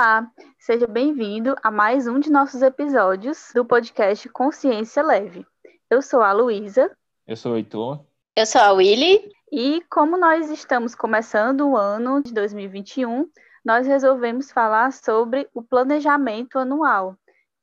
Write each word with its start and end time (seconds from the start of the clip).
Olá, 0.00 0.32
seja 0.58 0.86
bem-vindo 0.86 1.54
a 1.62 1.70
mais 1.70 2.06
um 2.06 2.18
de 2.18 2.30
nossos 2.30 2.62
episódios 2.62 3.50
do 3.54 3.66
podcast 3.66 4.26
Consciência 4.30 5.02
Leve. 5.02 5.46
Eu 5.90 6.00
sou 6.00 6.22
a 6.22 6.32
Luísa. 6.32 6.90
Eu 7.26 7.36
sou 7.36 7.52
o 7.52 7.56
Heitor. 7.58 8.00
Eu 8.34 8.46
sou 8.46 8.62
a 8.62 8.72
Willy. 8.72 9.30
E 9.52 9.84
como 9.90 10.16
nós 10.16 10.48
estamos 10.48 10.94
começando 10.94 11.68
o 11.68 11.76
ano 11.76 12.22
de 12.22 12.32
2021, 12.32 13.28
nós 13.62 13.86
resolvemos 13.86 14.50
falar 14.50 14.90
sobre 14.90 15.46
o 15.52 15.62
planejamento 15.62 16.58
anual, 16.58 17.14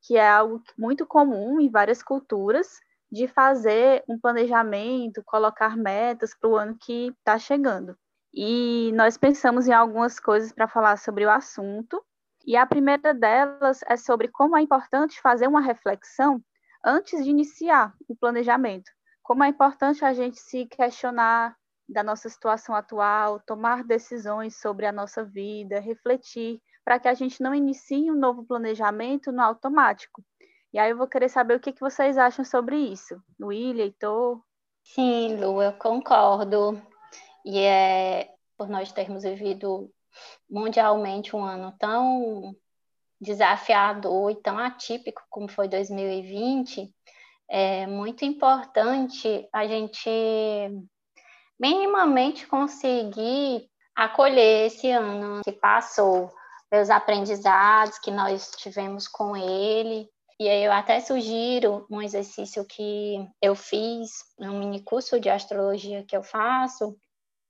que 0.03 0.15
é 0.15 0.29
algo 0.29 0.61
muito 0.77 1.07
comum 1.07 1.59
em 1.59 1.71
várias 1.71 2.03
culturas, 2.03 2.67
de 3.11 3.27
fazer 3.27 4.03
um 4.07 4.19
planejamento, 4.19 5.23
colocar 5.25 5.75
metas 5.75 6.35
para 6.39 6.49
o 6.51 6.55
ano 6.55 6.77
que 6.79 7.07
está 7.17 7.39
chegando. 7.39 7.97
E 8.31 8.91
nós 8.93 9.17
pensamos 9.17 9.67
em 9.67 9.73
algumas 9.73 10.19
coisas 10.19 10.51
para 10.51 10.67
falar 10.67 10.97
sobre 10.97 11.25
o 11.25 11.31
assunto, 11.31 11.99
e 12.47 12.55
a 12.55 12.65
primeira 12.65 13.13
delas 13.13 13.81
é 13.85 13.97
sobre 13.97 14.29
como 14.29 14.55
é 14.57 14.61
importante 14.61 15.19
fazer 15.19 15.47
uma 15.47 15.59
reflexão 15.59 16.41
antes 16.83 17.25
de 17.25 17.29
iniciar 17.29 17.93
o 18.07 18.15
planejamento. 18.15 18.89
Como 19.21 19.43
é 19.43 19.49
importante 19.49 20.05
a 20.05 20.13
gente 20.13 20.39
se 20.39 20.65
questionar 20.65 21.57
da 21.89 22.01
nossa 22.01 22.29
situação 22.29 22.73
atual, 22.73 23.41
tomar 23.45 23.83
decisões 23.83 24.55
sobre 24.61 24.85
a 24.85 24.93
nossa 24.93 25.25
vida, 25.25 25.81
refletir, 25.81 26.61
para 26.85 26.97
que 26.97 27.09
a 27.09 27.13
gente 27.13 27.43
não 27.43 27.53
inicie 27.53 28.09
um 28.09 28.15
novo 28.15 28.45
planejamento 28.45 29.29
no 29.29 29.41
automático. 29.41 30.23
E 30.73 30.79
aí 30.79 30.91
eu 30.91 30.97
vou 30.97 31.07
querer 31.07 31.27
saber 31.27 31.55
o 31.55 31.59
que, 31.59 31.73
que 31.73 31.81
vocês 31.81 32.17
acham 32.17 32.45
sobre 32.45 32.77
isso. 32.77 33.21
William, 33.41 33.83
Heitor? 33.83 34.41
Sim, 34.83 35.35
Lu, 35.35 35.61
eu 35.61 35.73
concordo. 35.73 36.81
E 37.43 37.59
é 37.59 38.29
por 38.57 38.69
nós 38.69 38.91
termos 38.93 39.23
vivido 39.23 39.91
mundialmente 40.49 41.35
um 41.35 41.43
ano 41.43 41.73
tão 41.79 42.55
desafiador 43.19 44.31
e 44.31 44.35
tão 44.35 44.57
atípico 44.57 45.23
como 45.29 45.47
foi 45.47 45.67
2020, 45.67 46.93
é 47.49 47.87
muito 47.87 48.25
importante 48.25 49.47
a 49.51 49.65
gente 49.65 50.09
minimamente 51.59 52.45
conseguir 52.45 53.69
acolher 53.95 54.67
esse 54.67 54.91
ano 54.91 55.41
que 55.43 55.51
passou, 55.51 56.31
os 56.71 56.89
aprendizados 56.89 57.97
que 57.97 58.11
nós 58.11 58.51
tivemos 58.57 59.07
com 59.07 59.35
ele. 59.35 60.07
E 60.39 60.47
aí 60.47 60.63
eu 60.63 60.71
até 60.71 60.99
sugiro 60.99 61.87
um 61.89 62.01
exercício 62.01 62.63
que 62.65 63.27
eu 63.41 63.55
fiz 63.55 64.11
no 64.37 64.53
mini 64.53 64.83
curso 64.83 65.19
de 65.19 65.29
astrologia 65.29 66.03
que 66.03 66.15
eu 66.15 66.21
faço, 66.21 66.95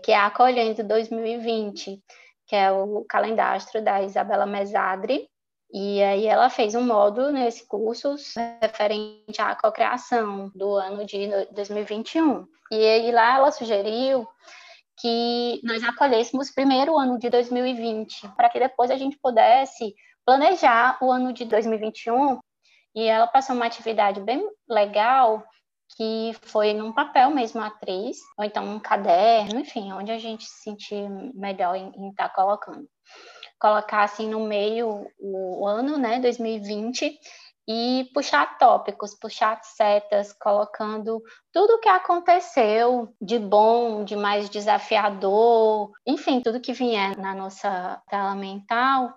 que 0.02 0.12
é 0.12 0.16
Acolhendo 0.16 0.84
2020 0.84 2.02
que 2.48 2.56
é 2.56 2.72
o 2.72 3.06
calendastro 3.08 3.82
da 3.82 4.02
Isabela 4.02 4.46
Mesadri. 4.46 5.28
E 5.72 6.02
aí 6.02 6.26
ela 6.26 6.50
fez 6.50 6.76
um 6.76 6.82
módulo 6.82 7.30
nesse 7.30 7.68
curso 7.68 8.16
referente 8.62 9.42
à 9.42 9.54
cocriação 9.54 10.50
do 10.56 10.76
ano 10.76 11.06
de 11.06 11.28
2021. 11.52 12.48
E 12.72 12.86
aí 12.86 13.12
lá 13.12 13.36
ela 13.36 13.52
sugeriu 13.52 14.26
que 15.00 15.60
nós 15.64 15.84
acolhêssemos 15.84 16.50
primeiro 16.52 16.94
o 16.94 16.98
ano 16.98 17.20
de 17.20 17.30
2020, 17.30 18.30
para 18.36 18.50
que 18.50 18.60
depois 18.60 18.90
a 18.90 18.96
gente 18.96 19.18
pudesse 19.22 19.94
planejar 20.26 20.98
o 21.02 21.12
ano 21.12 21.34
de 21.34 21.44
2021. 21.46 22.40
E 22.96 23.04
ela 23.04 23.28
passou 23.28 23.56
uma 23.56 23.66
atividade 23.66 24.22
bem 24.22 24.44
legal 24.68 25.44
que 25.96 26.36
foi 26.44 26.74
num 26.74 26.92
papel 26.92 27.30
mesmo 27.30 27.62
atriz, 27.62 28.18
ou 28.38 28.44
então 28.44 28.66
um 28.66 28.80
caderno, 28.80 29.60
enfim, 29.60 29.92
onde 29.92 30.12
a 30.12 30.20
gente 30.20 30.46
se 30.46 30.64
sentir 30.64 31.10
melhor 31.34 31.76
em 31.76 32.10
estar 32.10 32.30
tá 32.30 32.36
colocando. 32.36 32.88
Colocar 33.60 34.04
assim 34.04 34.30
no 34.30 34.42
meio 34.48 35.08
o 35.20 35.66
ano, 35.66 35.98
né, 35.98 36.20
2020, 36.20 37.20
e 37.68 38.10
puxar 38.14 38.58
tópicos, 38.58 39.14
puxar 39.20 39.62
setas, 39.62 40.32
colocando 40.32 41.22
tudo 41.52 41.74
o 41.74 41.80
que 41.80 41.90
aconteceu 41.90 43.14
de 43.22 43.38
bom, 43.38 44.06
de 44.06 44.16
mais 44.16 44.50
desafiador, 44.50 45.92
enfim, 46.06 46.40
tudo 46.40 46.62
que 46.62 46.72
vier 46.72 47.18
na 47.18 47.36
nossa 47.36 48.02
tela 48.10 48.36
mental 48.36 49.14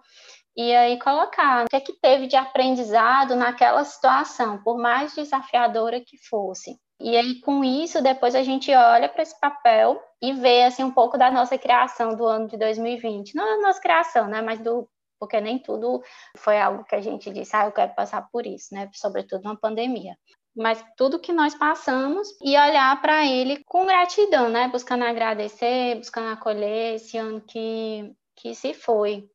e 0.56 0.74
aí 0.74 0.98
colocar 0.98 1.64
o 1.64 1.68
que 1.68 1.76
é 1.76 1.80
que 1.80 1.92
teve 2.00 2.26
de 2.26 2.36
aprendizado 2.36 3.34
naquela 3.36 3.84
situação, 3.84 4.62
por 4.62 4.78
mais 4.78 5.14
desafiadora 5.14 6.00
que 6.00 6.16
fosse. 6.28 6.76
E 7.00 7.16
aí 7.16 7.40
com 7.40 7.64
isso 7.64 8.02
depois 8.02 8.34
a 8.34 8.42
gente 8.42 8.74
olha 8.74 9.08
para 9.08 9.22
esse 9.22 9.38
papel 9.40 10.00
e 10.20 10.32
vê 10.32 10.64
assim 10.64 10.84
um 10.84 10.90
pouco 10.90 11.16
da 11.16 11.30
nossa 11.30 11.56
criação 11.56 12.14
do 12.14 12.26
ano 12.26 12.46
de 12.46 12.56
2020, 12.56 13.34
não 13.34 13.44
da 13.44 13.66
nossa 13.68 13.80
criação, 13.80 14.28
né, 14.28 14.42
mas 14.42 14.60
do 14.60 14.88
porque 15.18 15.38
nem 15.38 15.58
tudo 15.58 16.02
foi 16.38 16.58
algo 16.58 16.82
que 16.84 16.94
a 16.94 17.00
gente 17.00 17.30
disse, 17.30 17.54
ah, 17.54 17.66
eu 17.66 17.72
quero 17.72 17.94
passar 17.94 18.26
por 18.32 18.46
isso, 18.46 18.74
né, 18.74 18.88
sobretudo 18.94 19.44
uma 19.44 19.56
pandemia 19.56 20.14
mas 20.56 20.84
tudo 20.96 21.20
que 21.20 21.32
nós 21.32 21.54
passamos 21.54 22.28
e 22.42 22.50
olhar 22.50 23.00
para 23.00 23.24
ele 23.24 23.62
com 23.64 23.86
gratidão, 23.86 24.48
né? 24.48 24.68
Buscando 24.68 25.04
agradecer, 25.04 25.96
buscando 25.96 26.28
acolher 26.32 26.96
esse 26.96 27.16
ano 27.16 27.40
que, 27.40 28.12
que 28.36 28.54
se 28.54 28.74
foi 28.74 29.28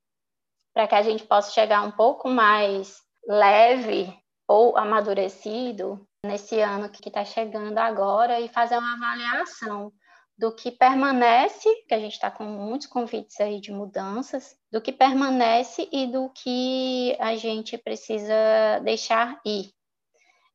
para 0.75 0.87
que 0.89 0.95
a 0.95 1.01
gente 1.01 1.23
possa 1.23 1.51
chegar 1.51 1.81
um 1.83 1.91
pouco 1.91 2.27
mais 2.29 2.97
leve 3.25 4.13
ou 4.45 4.77
amadurecido 4.77 6.05
nesse 6.25 6.59
ano 6.59 6.89
que 6.89 7.07
está 7.07 7.23
chegando 7.23 7.77
agora 7.77 8.41
e 8.41 8.49
fazer 8.49 8.77
uma 8.77 8.93
avaliação 8.93 9.91
do 10.37 10.53
que 10.53 10.69
permanece, 10.69 11.73
que 11.87 11.93
a 11.93 11.99
gente 11.99 12.11
está 12.11 12.29
com 12.29 12.43
muitos 12.43 12.87
convites 12.87 13.39
aí 13.39 13.61
de 13.61 13.71
mudanças, 13.71 14.53
do 14.69 14.81
que 14.81 14.91
permanece 14.91 15.87
e 15.93 16.07
do 16.07 16.29
que 16.29 17.15
a 17.21 17.37
gente 17.37 17.77
precisa 17.77 18.35
deixar 18.83 19.39
ir. 19.45 19.71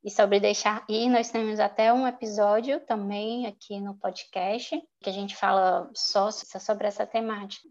E 0.04 0.10
sobre 0.10 0.38
deixar 0.38 0.84
ir, 0.86 1.08
nós 1.08 1.30
temos 1.30 1.58
até 1.58 1.90
um 1.92 2.06
episódio 2.06 2.78
também 2.80 3.46
aqui 3.46 3.80
no 3.80 3.94
podcast, 3.94 4.78
que 5.02 5.08
a 5.08 5.12
gente 5.12 5.34
fala 5.34 5.90
só 5.94 6.30
sobre 6.30 6.86
essa 6.86 7.06
temática. 7.06 7.66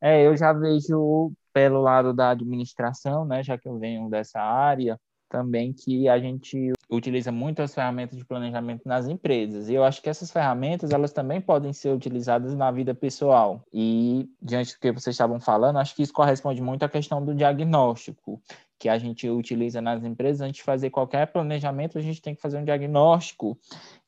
É, 0.00 0.26
eu 0.26 0.36
já 0.36 0.52
vejo 0.52 1.32
pelo 1.52 1.80
lado 1.80 2.12
da 2.12 2.30
administração, 2.30 3.24
né, 3.24 3.42
já 3.42 3.56
que 3.56 3.66
eu 3.68 3.78
venho 3.78 4.10
dessa 4.10 4.40
área, 4.40 4.98
também 5.28 5.72
que 5.72 6.08
a 6.08 6.18
gente 6.18 6.72
utiliza 6.88 7.32
muito 7.32 7.60
as 7.60 7.74
ferramentas 7.74 8.16
de 8.16 8.24
planejamento 8.24 8.82
nas 8.86 9.08
empresas. 9.08 9.68
E 9.68 9.74
eu 9.74 9.82
acho 9.82 10.00
que 10.00 10.08
essas 10.08 10.30
ferramentas, 10.30 10.90
elas 10.90 11.12
também 11.12 11.40
podem 11.40 11.72
ser 11.72 11.90
utilizadas 11.90 12.54
na 12.54 12.70
vida 12.70 12.94
pessoal. 12.94 13.62
E 13.72 14.28
diante 14.40 14.74
do 14.74 14.80
que 14.80 14.92
vocês 14.92 15.14
estavam 15.14 15.40
falando, 15.40 15.78
acho 15.78 15.94
que 15.96 16.02
isso 16.02 16.12
corresponde 16.12 16.62
muito 16.62 16.84
à 16.84 16.88
questão 16.88 17.24
do 17.24 17.34
diagnóstico 17.34 18.40
que 18.78 18.88
a 18.88 18.98
gente 18.98 19.28
utiliza 19.28 19.80
nas 19.80 20.04
empresas. 20.04 20.42
Antes 20.42 20.58
de 20.58 20.62
fazer 20.62 20.90
qualquer 20.90 21.26
planejamento, 21.26 21.98
a 21.98 22.02
gente 22.02 22.22
tem 22.22 22.34
que 22.34 22.42
fazer 22.42 22.58
um 22.58 22.64
diagnóstico 22.64 23.58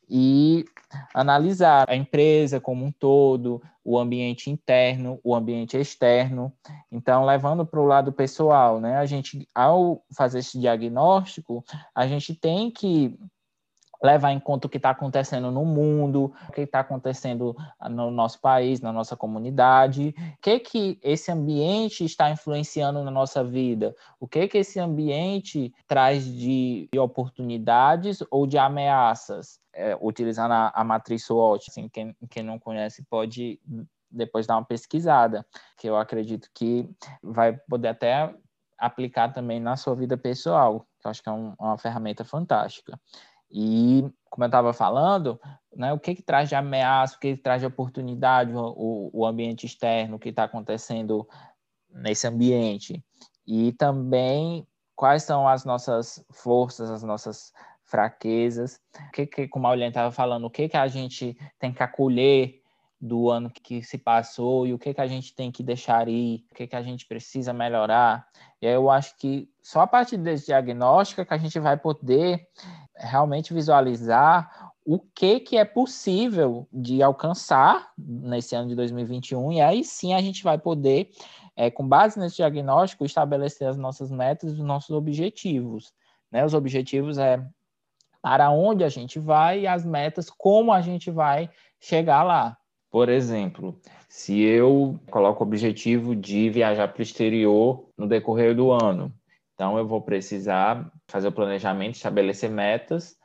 e 0.08 0.64
analisar 1.14 1.88
a 1.88 1.96
empresa 1.96 2.60
como 2.60 2.84
um 2.84 2.92
todo, 2.92 3.62
o 3.84 3.98
ambiente 3.98 4.50
interno, 4.50 5.20
o 5.22 5.34
ambiente 5.34 5.76
externo. 5.76 6.52
Então, 6.90 7.24
levando 7.24 7.66
para 7.66 7.80
o 7.80 7.86
lado 7.86 8.12
pessoal, 8.12 8.80
né? 8.80 8.96
A 8.96 9.06
gente, 9.06 9.46
ao 9.54 10.02
fazer 10.16 10.40
esse 10.40 10.58
diagnóstico, 10.58 11.64
a 11.94 12.06
gente 12.06 12.34
tem 12.34 12.70
que 12.70 13.18
levar 14.02 14.32
em 14.32 14.40
conta 14.40 14.66
o 14.66 14.70
que 14.70 14.76
está 14.76 14.90
acontecendo 14.90 15.50
no 15.50 15.64
mundo, 15.64 16.32
o 16.48 16.52
que 16.52 16.62
está 16.62 16.80
acontecendo 16.80 17.56
no 17.90 18.10
nosso 18.10 18.40
país, 18.40 18.80
na 18.80 18.92
nossa 18.92 19.16
comunidade, 19.16 20.14
o 20.18 20.40
que 20.40 20.60
que 20.60 20.98
esse 21.02 21.30
ambiente 21.30 22.04
está 22.04 22.30
influenciando 22.30 23.02
na 23.02 23.10
nossa 23.10 23.42
vida, 23.42 23.94
o 24.20 24.28
que 24.28 24.46
que 24.46 24.58
esse 24.58 24.78
ambiente 24.78 25.72
traz 25.86 26.24
de 26.24 26.88
oportunidades 26.96 28.22
ou 28.30 28.46
de 28.46 28.56
ameaças, 28.58 29.58
é, 29.72 29.96
utilizando 30.00 30.52
a, 30.52 30.72
a, 30.74 30.84
matriz 30.84 31.24
SWOT, 31.24 31.66
assim, 31.68 31.88
quem, 31.88 32.16
quem 32.30 32.42
não 32.42 32.58
conhece 32.58 33.04
pode 33.08 33.60
depois 34.10 34.46
dar 34.46 34.56
uma 34.56 34.64
pesquisada, 34.64 35.44
que 35.76 35.88
eu 35.88 35.96
acredito 35.96 36.48
que 36.54 36.88
vai 37.22 37.52
poder 37.52 37.88
até 37.88 38.34
aplicar 38.78 39.32
também 39.32 39.60
na 39.60 39.76
sua 39.76 39.94
vida 39.94 40.16
pessoal, 40.16 40.86
que 41.00 41.06
eu 41.06 41.10
acho 41.10 41.22
que 41.22 41.28
é 41.28 41.32
um, 41.32 41.54
uma 41.58 41.76
ferramenta 41.76 42.24
fantástica. 42.24 42.98
E, 43.50 44.04
como 44.28 44.44
eu 44.44 44.48
estava 44.48 44.72
falando, 44.72 45.40
né, 45.74 45.92
o 45.92 45.98
que, 45.98 46.14
que 46.14 46.22
traz 46.22 46.48
de 46.48 46.54
ameaça, 46.54 47.16
o 47.16 47.20
que, 47.20 47.36
que 47.36 47.42
traz 47.42 47.60
de 47.60 47.66
oportunidade, 47.66 48.52
o, 48.54 49.10
o 49.12 49.26
ambiente 49.26 49.66
externo, 49.66 50.16
o 50.16 50.18
que 50.18 50.28
está 50.30 50.44
acontecendo 50.44 51.26
nesse 51.90 52.26
ambiente. 52.26 53.02
E 53.46 53.72
também 53.72 54.66
quais 54.94 55.22
são 55.22 55.48
as 55.48 55.64
nossas 55.64 56.24
forças, 56.30 56.90
as 56.90 57.02
nossas 57.02 57.52
fraquezas, 57.84 58.80
o 59.08 59.10
que, 59.12 59.26
que 59.26 59.48
como 59.48 59.66
a 59.66 59.70
Olhã 59.70 59.88
estava 59.88 60.12
falando, 60.12 60.44
o 60.44 60.50
que, 60.50 60.68
que 60.68 60.76
a 60.76 60.86
gente 60.88 61.36
tem 61.58 61.72
que 61.72 61.82
acolher 61.82 62.57
do 63.00 63.30
ano 63.30 63.50
que 63.50 63.82
se 63.82 63.96
passou 63.96 64.66
e 64.66 64.74
o 64.74 64.78
que, 64.78 64.92
que 64.92 65.00
a 65.00 65.06
gente 65.06 65.34
tem 65.34 65.52
que 65.52 65.62
deixar 65.62 66.08
ir, 66.08 66.44
o 66.50 66.54
que, 66.54 66.66
que 66.66 66.76
a 66.76 66.82
gente 66.82 67.06
precisa 67.06 67.52
melhorar. 67.52 68.26
E 68.60 68.66
aí 68.66 68.74
eu 68.74 68.90
acho 68.90 69.16
que 69.16 69.48
só 69.62 69.82
a 69.82 69.86
partir 69.86 70.16
desse 70.16 70.46
diagnóstico 70.46 71.20
é 71.20 71.24
que 71.24 71.34
a 71.34 71.38
gente 71.38 71.58
vai 71.60 71.76
poder 71.76 72.48
realmente 72.96 73.54
visualizar 73.54 74.72
o 74.84 74.98
que, 74.98 75.38
que 75.40 75.56
é 75.56 75.64
possível 75.64 76.66
de 76.72 77.02
alcançar 77.02 77.92
nesse 77.96 78.56
ano 78.56 78.70
de 78.70 78.74
2021, 78.74 79.52
e 79.52 79.60
aí 79.60 79.84
sim 79.84 80.14
a 80.14 80.20
gente 80.20 80.42
vai 80.42 80.58
poder, 80.58 81.10
é, 81.54 81.70
com 81.70 81.86
base 81.86 82.18
nesse 82.18 82.36
diagnóstico, 82.36 83.04
estabelecer 83.04 83.68
as 83.68 83.76
nossas 83.76 84.10
metas 84.10 84.52
os 84.52 84.58
nossos 84.58 84.90
objetivos. 84.90 85.92
Né? 86.32 86.44
Os 86.44 86.54
objetivos 86.54 87.18
é 87.18 87.46
para 88.22 88.50
onde 88.50 88.82
a 88.82 88.88
gente 88.88 89.18
vai 89.18 89.60
e 89.60 89.66
as 89.66 89.84
metas, 89.84 90.30
como 90.30 90.72
a 90.72 90.80
gente 90.80 91.10
vai 91.10 91.50
chegar 91.78 92.22
lá. 92.22 92.56
Por 92.90 93.08
exemplo, 93.08 93.78
se 94.08 94.40
eu 94.40 94.98
coloco 95.10 95.44
o 95.44 95.46
objetivo 95.46 96.16
de 96.16 96.48
viajar 96.48 96.88
para 96.88 97.00
o 97.00 97.02
exterior 97.02 97.88
no 97.96 98.06
decorrer 98.06 98.54
do 98.54 98.72
ano, 98.72 99.12
então 99.54 99.76
eu 99.76 99.86
vou 99.86 100.00
precisar 100.00 100.90
fazer 101.06 101.28
o 101.28 101.32
planejamento, 101.32 101.96
estabelecer 101.96 102.50
metas 102.50 103.18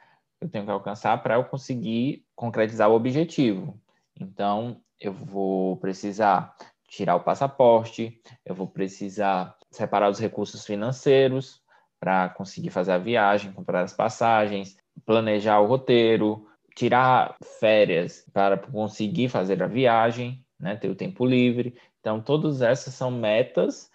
eu 0.44 0.50
tenho 0.50 0.66
que 0.66 0.72
alcançar 0.72 1.24
para 1.24 1.36
eu 1.36 1.46
conseguir 1.46 2.26
concretizar 2.36 2.90
o 2.90 2.96
objetivo. 2.96 3.80
Então, 4.20 4.82
eu 5.00 5.14
vou 5.14 5.78
precisar 5.78 6.54
tirar 6.88 7.16
o 7.16 7.24
passaporte, 7.24 8.22
eu 8.46 8.54
vou 8.54 8.68
precisar 8.68 9.56
separar 9.72 10.10
os 10.10 10.20
recursos 10.20 10.66
financeiros 10.66 11.62
para 12.00 12.30
conseguir 12.30 12.70
fazer 12.70 12.92
a 12.92 12.98
viagem, 12.98 13.54
comprar 13.54 13.82
as 13.82 13.94
passagens, 13.94 14.78
planejar 15.06 15.60
o 15.62 15.66
roteiro, 15.66 16.46
tirar 16.76 17.36
férias 17.60 18.26
para 18.34 18.58
conseguir 18.58 19.30
fazer 19.30 19.62
a 19.62 19.68
viagem, 19.68 20.44
né, 20.60 20.76
ter 20.76 20.90
o 20.90 20.96
tempo 20.96 21.26
livre. 21.26 21.78
Então, 22.00 22.22
todas 22.22 22.62
essas 22.62 22.94
são 22.94 23.12
metas 23.12 23.92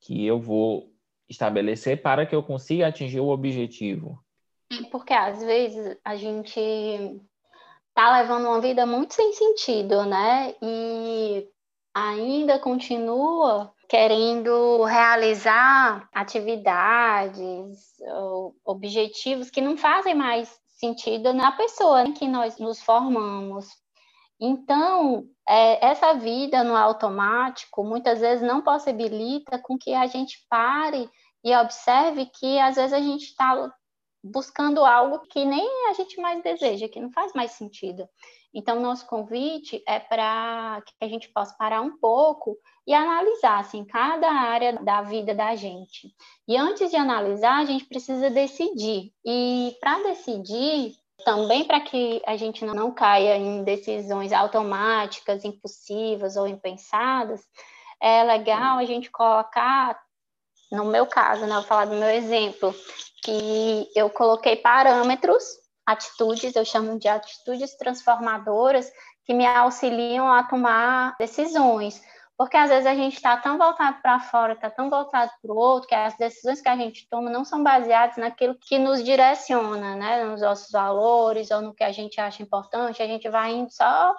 que 0.00 0.24
eu 0.24 0.40
vou 0.40 0.92
estabelecer 1.28 2.02
para 2.02 2.26
que 2.26 2.34
eu 2.34 2.42
consiga 2.42 2.86
atingir 2.88 3.20
o 3.20 3.28
objetivo. 3.28 4.18
Porque 4.90 5.12
às 5.12 5.42
vezes 5.42 5.96
a 6.04 6.16
gente 6.16 7.20
tá 7.94 8.20
levando 8.20 8.46
uma 8.46 8.60
vida 8.60 8.86
muito 8.86 9.14
sem 9.14 9.32
sentido, 9.32 10.04
né? 10.04 10.54
E 10.62 11.48
ainda 11.94 12.58
continua 12.58 13.72
querendo 13.88 14.84
realizar 14.84 16.08
atividades, 16.12 17.96
objetivos 18.64 19.50
que 19.50 19.60
não 19.60 19.76
fazem 19.76 20.14
mais 20.14 20.59
sentido 20.80 21.32
na 21.32 21.52
pessoa 21.52 22.02
em 22.02 22.12
que 22.12 22.26
nós 22.26 22.58
nos 22.58 22.80
formamos. 22.80 23.68
Então, 24.40 25.28
é, 25.46 25.86
essa 25.86 26.14
vida 26.14 26.64
no 26.64 26.74
automático 26.74 27.84
muitas 27.84 28.20
vezes 28.20 28.42
não 28.42 28.62
possibilita 28.62 29.58
com 29.58 29.78
que 29.78 29.92
a 29.92 30.06
gente 30.06 30.44
pare 30.48 31.08
e 31.44 31.54
observe 31.54 32.26
que 32.26 32.58
às 32.58 32.76
vezes 32.76 32.92
a 32.92 33.00
gente 33.00 33.26
está 33.26 33.70
buscando 34.22 34.84
algo 34.84 35.20
que 35.20 35.44
nem 35.44 35.88
a 35.88 35.94
gente 35.94 36.20
mais 36.20 36.42
deseja, 36.42 36.88
que 36.88 37.00
não 37.00 37.10
faz 37.10 37.32
mais 37.32 37.52
sentido. 37.52 38.08
Então, 38.52 38.80
nosso 38.80 39.06
convite 39.06 39.82
é 39.86 40.00
para 40.00 40.82
que 40.84 40.92
a 41.00 41.08
gente 41.08 41.28
possa 41.28 41.54
parar 41.56 41.80
um 41.80 41.96
pouco 41.98 42.56
e 42.86 42.92
analisar 42.92 43.60
assim, 43.60 43.84
cada 43.84 44.28
área 44.28 44.72
da 44.82 45.02
vida 45.02 45.32
da 45.34 45.54
gente. 45.54 46.12
E 46.48 46.56
antes 46.56 46.90
de 46.90 46.96
analisar, 46.96 47.60
a 47.60 47.64
gente 47.64 47.84
precisa 47.84 48.28
decidir. 48.28 49.12
E 49.24 49.76
para 49.80 50.02
decidir, 50.02 50.96
também 51.24 51.64
para 51.64 51.80
que 51.80 52.20
a 52.26 52.36
gente 52.36 52.64
não 52.64 52.92
caia 52.92 53.36
em 53.36 53.62
decisões 53.62 54.32
automáticas, 54.32 55.44
impulsivas 55.44 56.36
ou 56.36 56.48
impensadas, 56.48 57.40
é 58.00 58.24
legal 58.24 58.78
a 58.78 58.84
gente 58.84 59.10
colocar, 59.10 60.00
no 60.70 60.84
meu 60.84 61.06
caso, 61.06 61.46
né, 61.46 61.54
vou 61.54 61.64
falar 61.64 61.86
do 61.86 61.96
meu 61.96 62.10
exemplo, 62.10 62.74
que 63.22 63.90
eu 63.94 64.08
coloquei 64.10 64.56
parâmetros, 64.56 65.44
atitudes, 65.86 66.54
eu 66.54 66.64
chamo 66.64 66.98
de 66.98 67.08
atitudes 67.08 67.76
transformadoras, 67.76 68.90
que 69.24 69.34
me 69.34 69.46
auxiliam 69.46 70.26
a 70.30 70.42
tomar 70.44 71.16
decisões. 71.18 72.00
Porque 72.36 72.56
às 72.56 72.70
vezes 72.70 72.86
a 72.86 72.94
gente 72.94 73.16
está 73.16 73.36
tão 73.36 73.58
voltado 73.58 73.98
para 74.00 74.18
fora, 74.18 74.54
está 74.54 74.70
tão 74.70 74.88
voltado 74.88 75.30
para 75.42 75.52
o 75.52 75.56
outro, 75.56 75.88
que 75.88 75.94
as 75.94 76.16
decisões 76.16 76.62
que 76.62 76.68
a 76.70 76.76
gente 76.76 77.06
toma 77.10 77.28
não 77.28 77.44
são 77.44 77.62
baseadas 77.62 78.16
naquilo 78.16 78.54
que 78.54 78.78
nos 78.78 79.04
direciona, 79.04 79.94
né? 79.94 80.24
nos 80.24 80.40
nossos 80.40 80.70
valores 80.70 81.50
ou 81.50 81.60
no 81.60 81.74
que 81.74 81.84
a 81.84 81.92
gente 81.92 82.18
acha 82.18 82.42
importante, 82.42 83.02
a 83.02 83.06
gente 83.06 83.28
vai 83.28 83.52
indo 83.52 83.70
só 83.70 84.14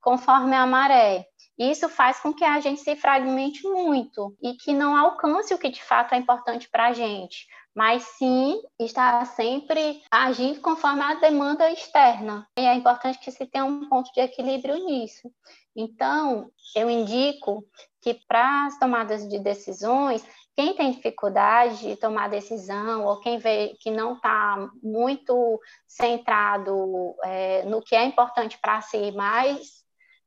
conforme 0.00 0.54
a 0.54 0.66
maré. 0.66 1.26
Isso 1.58 1.88
faz 1.88 2.20
com 2.20 2.32
que 2.32 2.44
a 2.44 2.58
gente 2.60 2.80
se 2.80 2.96
fragmente 2.96 3.62
muito 3.64 4.34
e 4.42 4.54
que 4.54 4.72
não 4.72 4.96
alcance 4.96 5.52
o 5.52 5.58
que 5.58 5.68
de 5.68 5.82
fato 5.82 6.14
é 6.14 6.18
importante 6.18 6.68
para 6.70 6.86
a 6.86 6.92
gente 6.92 7.46
mas 7.74 8.02
sim 8.18 8.60
está 8.78 9.24
sempre 9.24 10.02
agindo 10.10 10.60
conforme 10.60 11.02
a 11.02 11.14
demanda 11.14 11.70
externa. 11.70 12.46
E 12.58 12.62
é 12.62 12.74
importante 12.74 13.18
que 13.18 13.30
se 13.30 13.46
tenha 13.46 13.64
um 13.64 13.88
ponto 13.88 14.12
de 14.12 14.20
equilíbrio 14.20 14.74
nisso. 14.84 15.30
Então, 15.74 16.50
eu 16.74 16.90
indico 16.90 17.64
que 18.02 18.14
para 18.26 18.66
as 18.66 18.78
tomadas 18.78 19.28
de 19.28 19.38
decisões, 19.38 20.26
quem 20.56 20.74
tem 20.74 20.90
dificuldade 20.90 21.78
de 21.78 21.96
tomar 21.96 22.28
decisão 22.28 23.04
ou 23.04 23.20
quem 23.20 23.38
vê 23.38 23.76
que 23.80 23.90
não 23.90 24.14
está 24.14 24.68
muito 24.82 25.60
centrado 25.86 27.14
é, 27.22 27.62
no 27.64 27.80
que 27.80 27.94
é 27.94 28.04
importante 28.04 28.58
para 28.58 28.80
si, 28.80 29.12
mas 29.12 29.79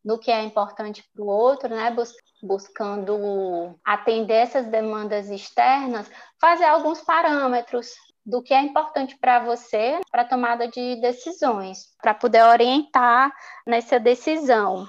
no 0.03 0.19
que 0.19 0.31
é 0.31 0.43
importante 0.43 1.03
para 1.13 1.23
o 1.23 1.27
outro, 1.27 1.69
né? 1.69 1.95
buscando 2.41 3.79
atender 3.85 4.35
essas 4.35 4.67
demandas 4.67 5.29
externas, 5.29 6.09
fazer 6.39 6.65
alguns 6.65 7.01
parâmetros 7.01 7.91
do 8.25 8.41
que 8.41 8.53
é 8.53 8.61
importante 8.61 9.17
para 9.17 9.39
você 9.39 9.99
para 10.11 10.25
tomada 10.25 10.67
de 10.67 10.95
decisões, 11.01 11.87
para 12.01 12.13
poder 12.13 12.43
orientar 12.43 13.31
nessa 13.65 13.99
decisão. 13.99 14.87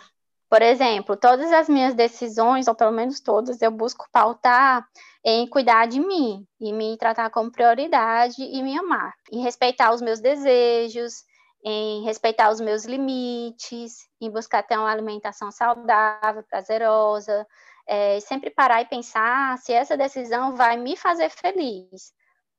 Por 0.49 0.63
exemplo, 0.63 1.17
todas 1.17 1.53
as 1.53 1.69
minhas 1.69 1.95
decisões, 1.95 2.69
ou 2.69 2.75
pelo 2.75 2.93
menos 2.93 3.21
todas, 3.21 3.61
eu 3.61 3.71
busco 3.71 4.07
pautar 4.13 4.87
em 5.25 5.49
cuidar 5.49 5.87
de 5.87 5.99
mim 5.99 6.47
e 6.61 6.73
me 6.73 6.97
tratar 6.97 7.31
como 7.31 7.51
prioridade 7.51 8.41
e 8.41 8.63
me 8.63 8.79
amar, 8.79 9.15
em 9.33 9.43
respeitar 9.43 9.93
os 9.93 10.01
meus 10.01 10.21
desejos, 10.21 11.25
em 11.65 12.03
respeitar 12.03 12.51
os 12.51 12.61
meus 12.61 12.85
limites, 12.85 14.07
em 14.21 14.31
buscar 14.31 14.63
ter 14.63 14.77
uma 14.77 14.91
alimentação 14.91 15.51
saudável, 15.51 16.43
prazerosa, 16.43 17.47
é, 17.87 18.21
sempre 18.21 18.51
parar 18.51 18.83
e 18.83 18.87
pensar 18.87 19.57
se 19.59 19.73
essa 19.73 19.97
decisão 19.97 20.55
vai 20.55 20.77
me 20.77 20.95
fazer 20.95 21.31
feliz, 21.31 22.13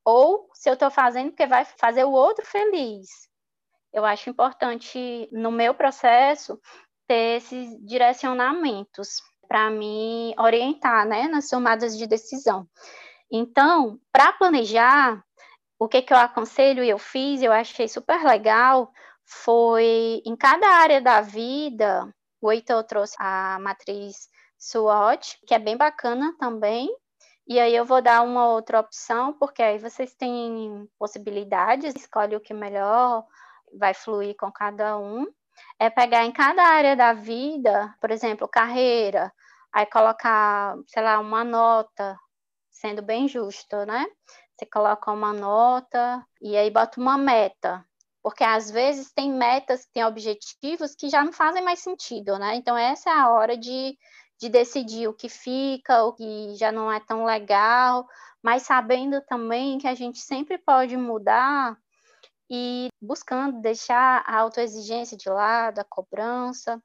ou 0.04 0.50
se 0.54 0.70
eu 0.70 0.74
estou 0.74 0.90
fazendo 0.90 1.30
porque 1.30 1.46
vai 1.46 1.66
fazer 1.66 2.04
o 2.04 2.12
outro 2.12 2.46
feliz. 2.46 3.08
Eu 3.94 4.04
acho 4.04 4.30
importante, 4.30 5.30
no 5.32 5.52
meu 5.52 5.74
processo, 5.74 6.60
ter 7.08 7.38
esses 7.38 7.78
direcionamentos 7.86 9.22
para 9.48 9.70
me 9.70 10.34
orientar 10.38 11.08
né, 11.08 11.28
nas 11.28 11.48
tomadas 11.48 11.98
de 11.98 12.08
decisão. 12.08 12.68
Então, 13.32 14.00
para 14.12 14.34
planejar, 14.34 15.24
o 15.80 15.88
que, 15.88 16.02
que 16.02 16.14
eu 16.14 16.18
aconselho 16.18 16.84
e 16.84 16.90
eu 16.90 16.98
fiz, 16.98 17.42
eu 17.42 17.52
achei 17.52 17.88
super 17.88 18.24
legal, 18.24 18.92
foi 19.26 20.22
em 20.26 20.36
cada 20.36 20.68
área 20.68 21.02
da 21.02 21.22
vida, 21.22 22.14
o 22.42 22.52
Heitor 22.52 22.84
trouxe 22.84 23.16
a 23.20 23.58
matriz 23.60 24.30
SWOT, 24.58 25.40
que 25.46 25.54
é 25.54 25.60
bem 25.60 25.76
bacana 25.76 26.36
também, 26.40 26.90
e 27.48 27.60
aí 27.60 27.76
eu 27.76 27.86
vou 27.86 28.02
dar 28.02 28.24
uma 28.24 28.48
outra 28.50 28.80
opção, 28.80 29.34
porque 29.34 29.62
aí 29.62 29.78
vocês 29.78 30.16
têm 30.16 30.90
possibilidades, 30.98 31.94
escolhe 31.96 32.36
o 32.36 32.42
que 32.42 32.54
melhor 32.54 33.24
vai 33.78 33.94
fluir 33.94 34.36
com 34.36 34.52
cada 34.52 34.98
um. 34.98 35.28
É 35.80 35.90
pegar 35.90 36.26
em 36.26 36.32
cada 36.32 36.64
área 36.64 36.96
da 36.96 37.14
vida, 37.14 37.94
por 38.02 38.10
exemplo, 38.12 38.48
carreira, 38.48 39.32
aí 39.72 39.86
colocar, 39.86 40.76
sei 40.88 41.04
lá, 41.04 41.20
uma 41.20 41.44
nota, 41.44 42.18
sendo 42.72 43.02
bem 43.02 43.28
justo, 43.28 43.86
né? 43.86 44.06
Você 44.58 44.66
coloca 44.66 45.12
uma 45.12 45.34
nota 45.34 46.26
e 46.42 46.56
aí 46.56 46.70
bota 46.70 47.00
uma 47.00 47.18
meta. 47.18 47.86
Porque 48.24 48.44
às 48.44 48.72
vezes 48.72 49.12
tem 49.14 49.32
metas, 49.32 49.86
tem 49.94 50.04
objetivos 50.04 50.96
que 50.96 51.10
já 51.10 51.24
não 51.24 51.32
fazem 51.32 51.64
mais 51.64 51.80
sentido, 51.80 52.40
né? 52.40 52.56
Então, 52.56 52.76
essa 52.76 53.10
é 53.10 53.14
a 53.14 53.30
hora 53.30 53.56
de, 53.56 53.98
de 54.40 54.50
decidir 54.50 55.08
o 55.08 55.14
que 55.14 55.30
fica, 55.30 56.04
o 56.04 56.14
que 56.14 56.56
já 56.56 56.72
não 56.72 56.92
é 56.92 57.00
tão 57.00 57.26
legal, 57.26 58.08
mas 58.42 58.64
sabendo 58.64 59.22
também 59.22 59.78
que 59.78 59.88
a 59.88 59.94
gente 59.94 60.20
sempre 60.20 60.58
pode 60.58 60.98
mudar 60.98 61.78
e 62.50 62.88
buscando 63.02 63.62
deixar 63.62 64.24
a 64.26 64.40
autoexigência 64.40 65.18
de 65.18 65.30
lado, 65.30 65.80
a 65.80 65.84
cobrança. 65.84 66.82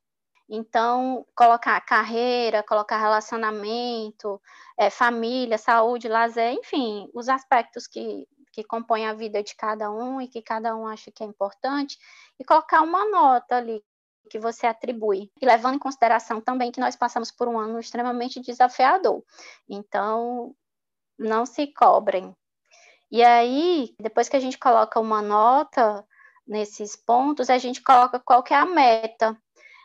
Então, 0.52 1.24
colocar 1.32 1.80
carreira, 1.82 2.60
colocar 2.64 2.98
relacionamento, 2.98 4.42
é, 4.76 4.90
família, 4.90 5.56
saúde, 5.56 6.08
lazer, 6.08 6.52
enfim, 6.54 7.08
os 7.14 7.28
aspectos 7.28 7.86
que, 7.86 8.26
que 8.52 8.64
compõem 8.64 9.06
a 9.06 9.14
vida 9.14 9.44
de 9.44 9.54
cada 9.54 9.92
um 9.92 10.20
e 10.20 10.26
que 10.26 10.42
cada 10.42 10.74
um 10.74 10.88
acha 10.88 11.12
que 11.12 11.22
é 11.22 11.26
importante, 11.26 11.96
e 12.36 12.44
colocar 12.44 12.82
uma 12.82 13.08
nota 13.08 13.58
ali 13.58 13.80
que 14.28 14.40
você 14.40 14.66
atribui, 14.66 15.30
e 15.40 15.46
levando 15.46 15.76
em 15.76 15.78
consideração 15.78 16.40
também 16.40 16.72
que 16.72 16.80
nós 16.80 16.96
passamos 16.96 17.30
por 17.30 17.46
um 17.46 17.58
ano 17.58 17.78
extremamente 17.78 18.40
desafiador. 18.40 19.22
Então, 19.68 20.52
não 21.16 21.46
se 21.46 21.68
cobrem. 21.68 22.34
E 23.08 23.22
aí, 23.22 23.94
depois 24.00 24.28
que 24.28 24.36
a 24.36 24.40
gente 24.40 24.58
coloca 24.58 24.98
uma 24.98 25.22
nota, 25.22 26.04
nesses 26.50 26.96
pontos, 26.96 27.48
a 27.48 27.58
gente 27.58 27.80
coloca 27.80 28.18
qual 28.18 28.42
que 28.42 28.52
é 28.52 28.56
a 28.56 28.66
meta, 28.66 29.40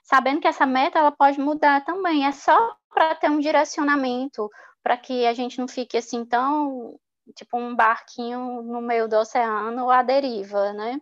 sabendo 0.05 0.39
que 0.39 0.47
essa 0.47 0.65
meta 0.65 0.99
ela 0.99 1.11
pode 1.11 1.39
mudar 1.39 1.83
também, 1.83 2.25
é 2.25 2.31
só 2.31 2.77
para 2.93 3.15
ter 3.15 3.29
um 3.29 3.39
direcionamento, 3.39 4.49
para 4.81 4.95
que 4.95 5.25
a 5.25 5.33
gente 5.33 5.59
não 5.59 5.67
fique 5.67 5.97
assim 5.97 6.23
tão 6.23 6.97
tipo 7.35 7.57
um 7.57 7.75
barquinho 7.75 8.61
no 8.61 8.81
meio 8.81 9.07
do 9.09 9.17
oceano 9.17 9.89
à 9.89 10.03
deriva, 10.03 10.71
né? 10.73 11.01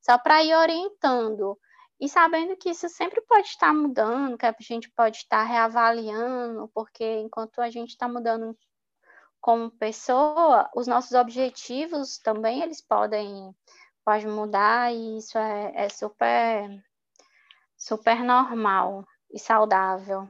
Só 0.00 0.16
para 0.16 0.44
ir 0.44 0.54
orientando 0.54 1.58
e 2.00 2.08
sabendo 2.08 2.56
que 2.56 2.70
isso 2.70 2.88
sempre 2.88 3.20
pode 3.22 3.48
estar 3.48 3.74
mudando, 3.74 4.38
que 4.38 4.46
a 4.46 4.54
gente 4.60 4.88
pode 4.92 5.18
estar 5.18 5.42
reavaliando, 5.42 6.70
porque 6.72 7.18
enquanto 7.18 7.60
a 7.60 7.68
gente 7.68 7.90
está 7.90 8.08
mudando 8.08 8.56
como 9.40 9.70
pessoa, 9.72 10.70
os 10.74 10.86
nossos 10.86 11.12
objetivos 11.12 12.18
também 12.18 12.62
eles 12.62 12.80
podem, 12.80 13.52
podem 14.04 14.28
mudar 14.28 14.92
e 14.94 15.18
isso 15.18 15.36
é, 15.36 15.72
é 15.74 15.88
super 15.88 16.70
super 17.86 18.24
normal 18.24 19.04
e 19.32 19.38
saudável. 19.38 20.28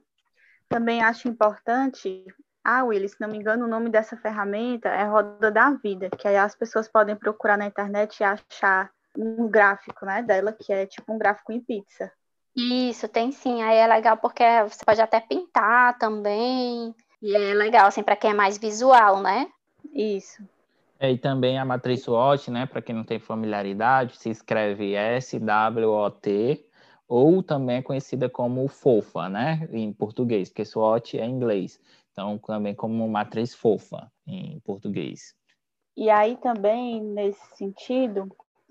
Também 0.68 1.02
acho 1.02 1.26
importante, 1.26 2.24
ah, 2.62 2.84
Willis, 2.84 3.12
se 3.12 3.20
não 3.20 3.28
me 3.28 3.38
engano, 3.38 3.64
o 3.64 3.68
nome 3.68 3.88
dessa 3.88 4.16
ferramenta 4.16 4.90
é 4.90 5.04
Roda 5.04 5.50
da 5.50 5.70
Vida, 5.70 6.10
que 6.10 6.28
aí 6.28 6.36
as 6.36 6.54
pessoas 6.54 6.86
podem 6.86 7.16
procurar 7.16 7.56
na 7.56 7.66
internet 7.66 8.20
e 8.20 8.24
achar 8.24 8.90
um 9.16 9.48
gráfico, 9.48 10.04
né, 10.04 10.22
dela, 10.22 10.52
que 10.52 10.70
é 10.70 10.84
tipo 10.84 11.14
um 11.14 11.18
gráfico 11.18 11.50
em 11.50 11.60
pizza. 11.60 12.12
Isso, 12.54 13.08
tem 13.08 13.32
sim. 13.32 13.62
Aí 13.62 13.76
é 13.76 13.86
legal 13.86 14.18
porque 14.18 14.44
você 14.64 14.84
pode 14.84 15.00
até 15.00 15.20
pintar 15.20 15.96
também. 15.98 16.94
E 17.22 17.34
é 17.34 17.54
legal, 17.54 17.86
assim, 17.86 18.02
para 18.02 18.16
quem 18.16 18.30
é 18.30 18.34
mais 18.34 18.58
visual, 18.58 19.22
né? 19.22 19.48
Isso. 19.94 20.42
É, 20.98 21.10
e 21.10 21.18
também 21.18 21.58
a 21.58 21.64
matriz 21.64 22.02
SWOT, 22.02 22.50
né? 22.50 22.66
Para 22.66 22.82
quem 22.82 22.94
não 22.94 23.04
tem 23.04 23.18
familiaridade, 23.18 24.16
se 24.16 24.30
escreve 24.30 24.94
S-W-O-T, 24.94 26.65
ou 27.08 27.42
também 27.42 27.76
é 27.76 27.82
conhecida 27.82 28.28
como 28.28 28.66
FOFA, 28.68 29.28
né? 29.28 29.68
Em 29.70 29.92
português, 29.92 30.48
porque 30.48 30.64
SWOT 30.64 31.18
é 31.18 31.24
inglês. 31.24 31.80
Então, 32.12 32.38
também 32.38 32.74
como 32.74 33.08
matriz 33.08 33.54
FOFA 33.54 34.10
em 34.26 34.58
português. 34.60 35.34
E 35.96 36.10
aí 36.10 36.36
também, 36.36 37.02
nesse 37.02 37.56
sentido, 37.56 38.28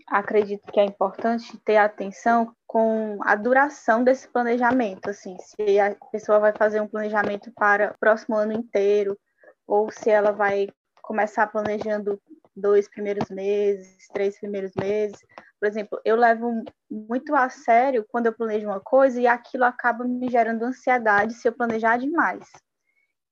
acredito 0.08 0.72
que 0.72 0.80
é 0.80 0.86
importante 0.86 1.58
ter 1.66 1.78
atenção 1.78 2.54
com 2.68 3.18
a 3.22 3.36
duração 3.36 4.04
desse 4.04 4.28
planejamento, 4.28 5.10
assim, 5.10 5.36
se 5.40 5.80
a 5.80 5.96
pessoa 6.12 6.40
vai 6.40 6.54
fazer 6.54 6.82
um 6.82 6.88
planejamento 6.88 7.52
para 7.56 7.92
o 7.92 8.00
próximo 8.00 8.36
ano 8.36 8.54
inteiro, 8.54 9.18
ou 9.66 9.92
se 9.92 10.10
ela 10.10 10.32
vai 10.32 10.68
começar 11.02 11.48
planejando 11.48 12.22
dois 12.56 12.88
primeiros 12.88 13.30
meses, 13.30 14.08
três 14.14 14.40
primeiros 14.40 14.72
meses. 14.76 15.20
Por 15.66 15.70
exemplo, 15.70 16.00
eu 16.06 16.16
levo 16.16 16.64
muito 16.92 17.34
a 17.34 17.50
sério 17.50 18.06
quando 18.08 18.28
eu 18.28 18.34
planejo 18.34 18.68
uma 18.68 18.80
coisa 18.80 19.20
e 19.20 19.26
aquilo 19.26 19.64
acaba 19.64 20.04
me 20.06 20.30
gerando 20.30 20.62
ansiedade 20.62 21.34
se 21.34 21.48
eu 21.48 21.54
planejar 21.54 21.98
demais. 21.98 22.48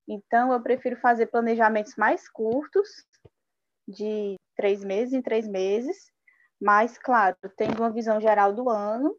Então, 0.07 0.51
eu 0.51 0.59
prefiro 0.59 0.97
fazer 0.97 1.27
planejamentos 1.27 1.95
mais 1.95 2.27
curtos, 2.27 2.89
de 3.87 4.35
três 4.57 4.83
meses 4.83 5.13
em 5.13 5.21
três 5.21 5.47
meses, 5.47 6.11
mas, 6.63 6.97
claro, 6.97 7.35
tendo 7.57 7.79
uma 7.79 7.91
visão 7.91 8.21
geral 8.21 8.53
do 8.53 8.69
ano. 8.69 9.13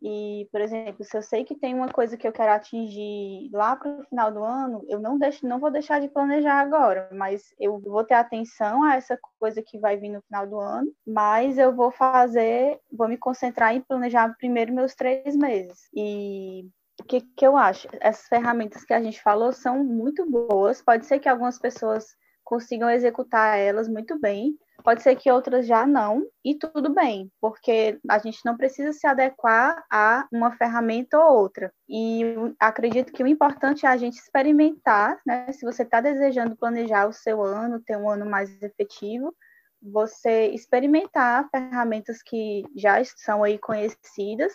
E, 0.00 0.46
por 0.52 0.60
exemplo, 0.60 1.02
se 1.02 1.16
eu 1.16 1.22
sei 1.22 1.42
que 1.44 1.56
tem 1.56 1.74
uma 1.74 1.88
coisa 1.88 2.16
que 2.16 2.28
eu 2.28 2.30
quero 2.30 2.52
atingir 2.52 3.50
lá 3.52 3.74
para 3.74 3.90
o 3.90 4.04
final 4.04 4.30
do 4.30 4.44
ano, 4.44 4.84
eu 4.86 5.00
não, 5.00 5.18
deixo, 5.18 5.44
não 5.46 5.58
vou 5.58 5.72
deixar 5.72 6.00
de 6.00 6.08
planejar 6.08 6.60
agora, 6.60 7.08
mas 7.10 7.42
eu 7.58 7.80
vou 7.80 8.04
ter 8.04 8.14
atenção 8.14 8.84
a 8.84 8.94
essa 8.94 9.18
coisa 9.40 9.62
que 9.62 9.78
vai 9.78 9.96
vir 9.96 10.10
no 10.10 10.22
final 10.22 10.46
do 10.46 10.60
ano, 10.60 10.92
mas 11.06 11.58
eu 11.58 11.74
vou 11.74 11.90
fazer, 11.90 12.78
vou 12.92 13.08
me 13.08 13.16
concentrar 13.16 13.74
em 13.74 13.80
planejar 13.80 14.36
primeiro 14.36 14.72
meus 14.72 14.94
três 14.94 15.34
meses. 15.34 15.88
E 15.94 16.68
o 17.00 17.04
que, 17.04 17.22
que 17.22 17.46
eu 17.46 17.56
acho? 17.56 17.88
Essas 17.98 18.28
ferramentas 18.28 18.84
que 18.84 18.92
a 18.92 19.02
gente 19.02 19.20
falou 19.20 19.52
são 19.52 19.82
muito 19.82 20.30
boas, 20.30 20.82
pode 20.82 21.06
ser 21.06 21.18
que 21.18 21.28
algumas 21.28 21.58
pessoas 21.58 22.14
consigam 22.44 22.90
executar 22.90 23.58
elas 23.58 23.88
muito 23.88 24.20
bem, 24.20 24.54
Pode 24.82 25.02
ser 25.02 25.16
que 25.16 25.30
outras 25.30 25.66
já 25.66 25.86
não, 25.86 26.26
e 26.44 26.54
tudo 26.54 26.92
bem, 26.92 27.30
porque 27.40 27.98
a 28.08 28.18
gente 28.18 28.40
não 28.44 28.56
precisa 28.56 28.92
se 28.92 29.06
adequar 29.06 29.82
a 29.90 30.26
uma 30.32 30.52
ferramenta 30.56 31.18
ou 31.18 31.38
outra. 31.38 31.72
E 31.88 32.22
acredito 32.58 33.12
que 33.12 33.22
o 33.22 33.26
importante 33.26 33.86
é 33.86 33.88
a 33.88 33.96
gente 33.96 34.18
experimentar, 34.18 35.18
né? 35.24 35.50
Se 35.52 35.64
você 35.64 35.84
está 35.84 36.00
desejando 36.00 36.56
planejar 36.56 37.06
o 37.06 37.12
seu 37.12 37.42
ano, 37.42 37.80
ter 37.80 37.96
um 37.96 38.10
ano 38.10 38.26
mais 38.26 38.62
efetivo, 38.62 39.34
você 39.80 40.48
experimentar 40.48 41.48
ferramentas 41.50 42.22
que 42.22 42.64
já 42.74 43.02
são 43.04 43.44
aí 43.44 43.58
conhecidas, 43.58 44.52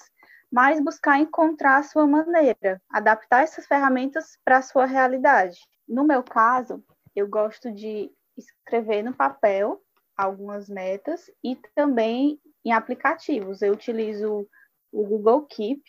mas 0.52 0.80
buscar 0.80 1.20
encontrar 1.20 1.78
a 1.78 1.84
sua 1.84 2.08
maneira, 2.08 2.82
adaptar 2.90 3.44
essas 3.44 3.68
ferramentas 3.68 4.38
para 4.44 4.58
a 4.58 4.64
sua 4.64 4.86
realidade. 4.86 5.60
No 5.88 6.04
meu 6.04 6.24
caso, 6.24 6.84
eu 7.16 7.28
gosto 7.28 7.72
de 7.72 8.12
escrever 8.36 9.04
no 9.04 9.14
papel 9.14 9.82
algumas 10.20 10.68
metas 10.68 11.32
e 11.42 11.56
também 11.74 12.40
em 12.66 12.74
aplicativos. 12.74 13.62
Eu 13.62 13.74
utilizo 13.74 14.48
o 14.92 15.06
Google 15.06 15.44
Keep 15.44 15.82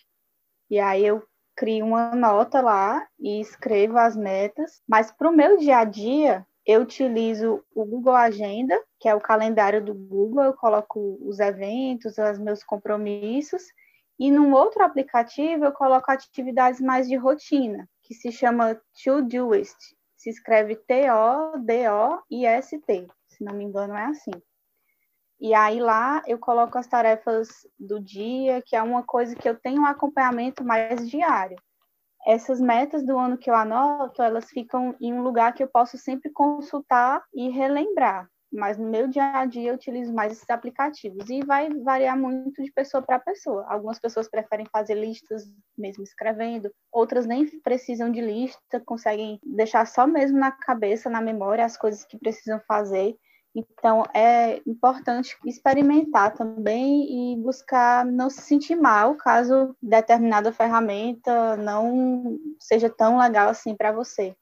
e 0.71 0.79
aí 0.79 1.05
eu 1.05 1.23
crio 1.57 1.85
uma 1.85 2.15
nota 2.15 2.61
lá 2.61 3.05
e 3.19 3.41
escrevo 3.41 3.99
as 3.99 4.15
metas, 4.17 4.81
mas 4.89 5.11
para 5.11 5.29
o 5.29 5.33
meu 5.33 5.57
dia 5.57 5.79
a 5.79 5.85
dia 5.85 6.47
eu 6.65 6.83
utilizo 6.83 7.65
o 7.75 7.85
Google 7.85 8.15
Agenda, 8.15 8.81
que 9.01 9.09
é 9.09 9.15
o 9.15 9.21
calendário 9.21 9.85
do 9.85 9.93
Google, 9.93 10.45
eu 10.45 10.55
coloco 10.55 11.19
os 11.23 11.41
eventos, 11.41 12.17
os 12.17 12.39
meus 12.39 12.63
compromissos, 12.63 13.63
e 14.19 14.31
num 14.31 14.53
outro 14.53 14.85
aplicativo 14.85 15.65
eu 15.65 15.73
coloco 15.73 16.09
atividades 16.11 16.81
mais 16.81 17.09
de 17.09 17.17
rotina, 17.17 17.89
que 18.03 18.15
se 18.15 18.31
chama 18.31 18.81
Todoist. 19.03 19.77
Se 20.17 20.31
escreve 20.31 20.77
T-O-D-O-I-S-T 20.77 21.49
se 23.41 23.45
não 23.45 23.55
me 23.55 23.65
engano, 23.65 23.95
é 23.95 24.05
assim. 24.05 24.31
E 25.41 25.55
aí 25.55 25.81
lá 25.81 26.23
eu 26.27 26.39
coloco 26.39 26.77
as 26.77 26.87
tarefas 26.87 27.49
do 27.79 27.99
dia, 27.99 28.63
que 28.65 28.77
é 28.77 28.83
uma 28.83 29.03
coisa 29.03 29.35
que 29.35 29.49
eu 29.49 29.59
tenho 29.59 29.81
um 29.81 29.87
acompanhamento 29.87 30.63
mais 30.63 31.09
diário. 31.09 31.57
Essas 32.27 32.61
metas 32.61 33.03
do 33.03 33.17
ano 33.19 33.39
que 33.39 33.49
eu 33.51 33.55
anoto, 33.55 34.23
elas 34.23 34.51
ficam 34.51 34.95
em 35.01 35.15
um 35.15 35.23
lugar 35.23 35.55
que 35.55 35.63
eu 35.63 35.69
posso 35.69 35.97
sempre 35.97 36.31
consultar 36.31 37.25
e 37.33 37.49
relembrar. 37.49 38.29
Mas 38.53 38.77
no 38.77 38.91
meu 38.91 39.09
dia 39.09 39.39
a 39.39 39.47
dia 39.47 39.71
eu 39.71 39.77
utilizo 39.77 40.13
mais 40.13 40.33
esses 40.33 40.51
aplicativos 40.51 41.31
e 41.31 41.41
vai 41.41 41.71
variar 41.71 42.19
muito 42.19 42.63
de 42.63 42.71
pessoa 42.73 43.01
para 43.01 43.19
pessoa. 43.19 43.65
Algumas 43.69 43.99
pessoas 43.99 44.29
preferem 44.29 44.67
fazer 44.71 44.97
listas 44.97 45.45
mesmo 45.79 46.03
escrevendo, 46.03 46.71
outras 46.93 47.25
nem 47.25 47.47
precisam 47.61 48.11
de 48.11 48.21
lista, 48.21 48.83
conseguem 48.85 49.41
deixar 49.43 49.87
só 49.87 50.07
mesmo 50.07 50.37
na 50.37 50.51
cabeça, 50.51 51.09
na 51.09 51.23
memória 51.23 51.65
as 51.65 51.79
coisas 51.79 52.05
que 52.05 52.19
precisam 52.19 52.61
fazer 52.69 53.17
então, 53.55 54.05
é 54.15 54.61
importante 54.67 55.37
experimentar 55.45 56.35
também 56.35 57.33
e 57.33 57.37
buscar 57.37 58.05
não 58.05 58.31
se 58.31 58.43
sentir 58.43 58.77
mal 58.77 59.17
caso 59.17 59.75
determinada 59.83 60.53
ferramenta 60.53 61.57
não 61.57 62.39
seja 62.59 62.89
tão 62.89 63.19
legal 63.19 63.49
assim 63.49 63.75
para 63.75 63.91
você. 63.91 64.37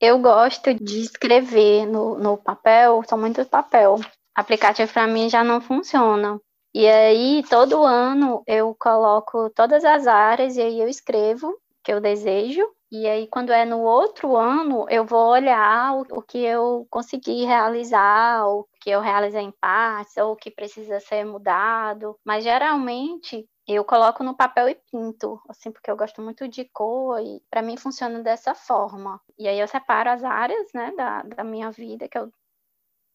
Eu 0.00 0.18
gosto 0.18 0.74
de 0.74 1.00
escrever 1.00 1.86
no, 1.86 2.18
no 2.18 2.36
papel, 2.36 3.02
são 3.08 3.18
muito 3.18 3.44
papel. 3.44 4.00
Aplicativo 4.34 4.92
para 4.92 5.06
mim 5.06 5.28
já 5.28 5.44
não 5.44 5.60
funciona. 5.60 6.40
E 6.74 6.88
aí, 6.88 7.44
todo 7.48 7.84
ano 7.84 8.42
eu 8.46 8.74
coloco 8.78 9.50
todas 9.50 9.84
as 9.84 10.06
áreas 10.06 10.56
e 10.56 10.62
aí 10.62 10.80
eu 10.80 10.88
escrevo 10.88 11.56
que 11.84 11.92
eu 11.92 12.00
desejo 12.00 12.66
e 12.90 13.06
aí, 13.06 13.28
quando 13.28 13.52
é 13.52 13.64
no 13.64 13.80
outro 13.82 14.36
ano, 14.36 14.84
eu 14.90 15.04
vou 15.04 15.30
olhar 15.30 15.94
o, 15.94 16.00
o, 16.18 16.22
que 16.22 16.38
eu 16.38 16.86
consegui 16.90 17.44
realizar, 17.44 18.44
o 18.48 18.66
que 18.80 18.90
eu 18.90 19.00
realizei 19.00 19.42
em 19.42 19.52
partes, 19.52 20.16
ou 20.16 20.32
o 20.32 20.36
que 20.36 20.50
precisa 20.50 20.98
ser 20.98 21.24
mudado. 21.24 22.18
Mas 22.24 22.42
geralmente 22.42 23.48
eu 23.66 23.84
coloco 23.84 24.24
no 24.24 24.36
papel 24.36 24.68
e 24.68 24.74
pinto, 24.90 25.40
assim, 25.48 25.70
porque 25.70 25.88
eu 25.88 25.96
gosto 25.96 26.20
muito 26.20 26.48
de 26.48 26.64
cor 26.64 27.20
e 27.20 27.40
para 27.48 27.62
mim 27.62 27.76
funciona 27.76 28.22
dessa 28.22 28.56
forma. 28.56 29.20
E 29.38 29.46
aí 29.46 29.60
eu 29.60 29.68
separo 29.68 30.10
as 30.10 30.24
áreas, 30.24 30.72
né, 30.74 30.92
da, 30.96 31.22
da 31.22 31.44
minha 31.44 31.70
vida 31.70 32.08
que 32.08 32.18
eu, 32.18 32.32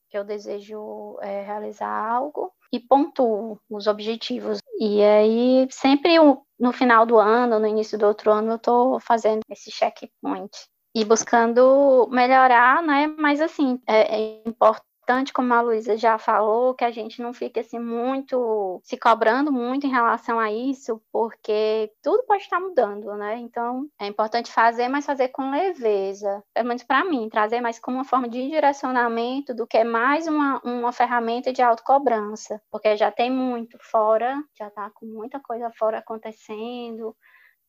que 0.09 0.17
eu 0.17 0.23
desejo 0.23 1.17
é, 1.21 1.41
realizar 1.41 1.89
algo 1.89 2.53
e 2.71 2.79
pontuo 2.79 3.59
os 3.69 3.87
objetivos. 3.87 4.59
E 4.79 5.03
aí, 5.03 5.67
sempre 5.69 6.17
no 6.59 6.71
final 6.71 7.05
do 7.05 7.17
ano, 7.17 7.59
no 7.59 7.67
início 7.67 7.97
do 7.97 8.05
outro 8.05 8.31
ano, 8.31 8.51
eu 8.51 8.55
estou 8.55 8.99
fazendo 8.99 9.41
esse 9.49 9.71
checkpoint 9.71 10.51
e 10.95 11.03
buscando 11.03 12.07
melhorar, 12.09 12.81
né? 12.81 13.07
Mas, 13.07 13.41
assim, 13.41 13.79
é, 13.87 14.15
é 14.17 14.41
importante 14.47 14.94
importante, 15.05 15.31
como 15.31 15.53
a 15.53 15.61
Luísa 15.61 15.95
já 15.95 16.17
falou, 16.17 16.73
que 16.73 16.83
a 16.83 16.89
gente 16.89 17.21
não 17.21 17.31
fique 17.31 17.59
assim 17.59 17.77
muito 17.77 18.81
se 18.83 18.97
cobrando 18.97 19.51
muito 19.51 19.85
em 19.85 19.91
relação 19.91 20.39
a 20.39 20.51
isso, 20.51 20.99
porque 21.11 21.91
tudo 22.01 22.23
pode 22.25 22.41
estar 22.41 22.59
mudando, 22.59 23.13
né? 23.15 23.37
Então 23.37 23.87
é 23.99 24.07
importante 24.07 24.51
fazer, 24.51 24.87
mas 24.87 25.05
fazer 25.05 25.27
com 25.29 25.51
leveza. 25.51 26.43
Pelo 26.53 26.67
menos 26.67 26.83
para 26.83 27.05
mim, 27.05 27.29
trazer 27.29 27.61
mais 27.61 27.77
como 27.79 27.97
uma 27.97 28.03
forma 28.03 28.27
de 28.27 28.49
direcionamento 28.49 29.53
do 29.53 29.67
que 29.67 29.83
mais 29.83 30.27
uma, 30.27 30.59
uma 30.63 30.91
ferramenta 30.91 31.53
de 31.53 31.61
autocobrança, 31.61 32.59
porque 32.71 32.97
já 32.97 33.11
tem 33.11 33.29
muito 33.29 33.77
fora, 33.79 34.41
já 34.57 34.67
está 34.69 34.89
com 34.89 35.05
muita 35.05 35.39
coisa 35.39 35.71
fora 35.77 35.99
acontecendo 35.99 37.15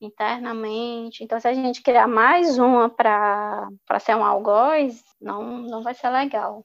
internamente. 0.01 1.23
Então, 1.23 1.39
se 1.39 1.49
a 1.49 1.55
gente 1.55 1.83
criar 1.83 2.07
mais 2.07 2.59
uma 2.59 2.89
para 2.89 3.69
ser 4.01 4.15
um 4.17 4.25
algoz, 4.25 5.03
não, 5.21 5.59
não 5.59 5.83
vai 5.83 5.95
ser 5.95 6.09
legal. 6.09 6.65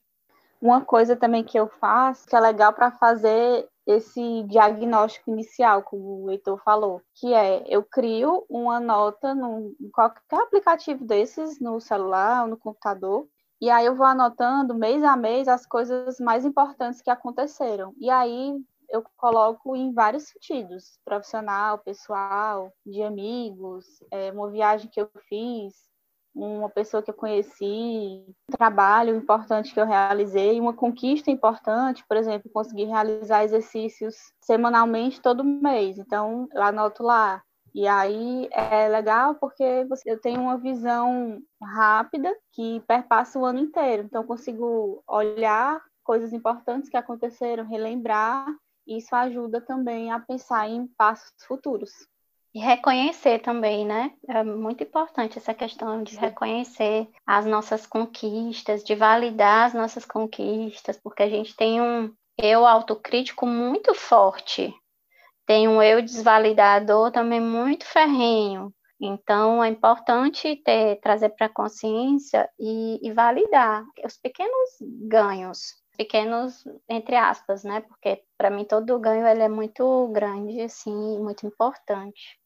Uma 0.62 0.86
coisa 0.86 1.15
também 1.15 1.44
que 1.44 1.58
eu 1.60 1.68
faço, 1.68 2.27
que 2.27 2.36
é 2.36 2.39
legal 2.39 2.72
para 2.72 2.91
fazer 2.91 3.68
esse 3.88 4.44
diagnóstico 4.44 5.32
inicial, 5.32 5.82
como 5.82 6.24
o 6.24 6.30
Heitor 6.30 6.62
falou, 6.63 7.01
que 7.15 7.34
é 7.34 7.63
eu 7.68 7.84
crio 7.84 8.46
uma 8.48 8.80
nota 8.80 9.34
num, 9.34 9.75
em 9.82 9.89
qualquer 9.89 10.39
aplicativo 10.39 11.03
desses, 11.03 11.60
no 11.60 11.82
celular 11.82 12.44
ou 12.44 12.50
no 12.50 12.58
computador, 12.58 13.27
e 13.60 13.70
aí 13.70 13.86
eu 13.86 13.96
vou 13.96 14.06
anotando 14.06 14.75
mês 14.75 15.03
a 15.03 15.15
mês 15.15 15.48
as 15.48 15.65
coisas 15.65 16.20
mais 16.20 16.46
importantes 16.46 17.01
que 17.01 17.10
aconteceram. 17.10 17.94
E 18.00 18.10
aí 18.10 18.56
eu 18.89 19.03
coloco 19.18 19.75
em 19.75 19.94
vários 19.94 20.27
sentidos, 20.27 21.00
profissional, 21.06 21.77
pessoal, 21.80 22.72
de 22.86 23.01
amigos, 23.01 23.86
é, 24.12 24.32
uma 24.32 24.50
viagem 24.50 24.89
que 24.91 25.01
eu 25.01 25.10
fiz, 25.30 25.74
uma 26.33 26.69
pessoa 26.69 27.03
que 27.03 27.09
eu 27.09 27.15
conheci, 27.15 27.63
um 27.63 28.57
trabalho 28.57 29.15
importante 29.15 29.73
que 29.73 29.79
eu 29.79 29.85
realizei, 29.85 30.59
uma 30.59 30.73
conquista 30.73 31.29
importante, 31.29 32.03
por 32.07 32.17
exemplo, 32.17 32.51
conseguir 32.53 32.85
realizar 32.85 33.43
exercícios 33.43 34.15
semanalmente 34.41 35.21
todo 35.21 35.43
mês. 35.43 35.97
Então, 35.97 36.47
eu 36.53 36.61
anoto 36.61 37.03
lá. 37.03 37.41
E 37.73 37.88
aí 37.88 38.50
é 38.51 38.89
legal 38.89 39.35
porque 39.35 39.88
eu 40.05 40.19
tenho 40.19 40.41
uma 40.41 40.57
visão 40.57 41.41
rápida 41.61 42.35
que 42.51 42.81
perpassa 42.88 43.39
o 43.39 43.45
ano 43.45 43.59
inteiro. 43.59 44.03
Então, 44.03 44.21
eu 44.21 44.27
consigo 44.27 45.03
olhar 45.07 45.81
coisas 46.03 46.33
importantes 46.33 46.89
que 46.89 46.97
aconteceram, 46.97 47.65
relembrar 47.65 48.47
isso 48.88 49.15
ajuda 49.15 49.61
também 49.61 50.11
a 50.11 50.19
pensar 50.19 50.67
em 50.67 50.88
passos 50.97 51.31
futuros. 51.47 51.91
E 52.53 52.60
reconhecer 52.60 53.39
também, 53.39 53.86
né? 53.86 54.12
É 54.27 54.43
muito 54.43 54.84
importante 54.84 55.38
essa 55.38 55.53
questão 55.53 56.03
de 56.03 56.17
reconhecer 56.17 57.08
as 57.25 57.46
nossas 57.46 57.86
conquistas, 57.86 58.84
de 58.84 58.93
validar 58.93 59.67
as 59.67 59.74
nossas 59.74 60.05
conquistas, 60.05 61.00
porque 61.01 61.24
a 61.24 61.29
gente 61.29 61.55
tem 61.55 61.81
um 61.81 62.13
eu 62.38 62.65
autocrítico 62.65 63.46
muito 63.46 63.93
forte, 63.93 64.74
tem 65.46 65.67
um 65.67 65.81
eu 65.81 66.01
desvalidador 66.01 67.12
também 67.12 67.39
muito 67.39 67.86
ferrenho. 67.86 68.74
Então, 69.00 69.63
é 69.63 69.70
importante 69.70 70.55
ter, 70.58 71.00
trazer 71.01 71.29
para 71.29 71.48
a 71.48 71.53
consciência 71.53 72.50
e, 72.60 73.00
e 73.01 73.12
validar 73.13 73.84
os 74.05 74.17
pequenos 74.17 74.70
ganhos, 75.08 75.81
pequenos 75.98 76.63
entre 76.88 77.15
aspas, 77.15 77.63
né? 77.63 77.81
Porque 77.81 78.24
para 78.38 78.50
mim 78.50 78.65
todo 78.65 79.00
ganho 79.00 79.25
ele 79.25 79.41
é 79.41 79.50
muito 79.50 80.08
grande, 80.10 80.62
assim, 80.62 81.20
muito 81.20 81.48
importante. 81.48 82.40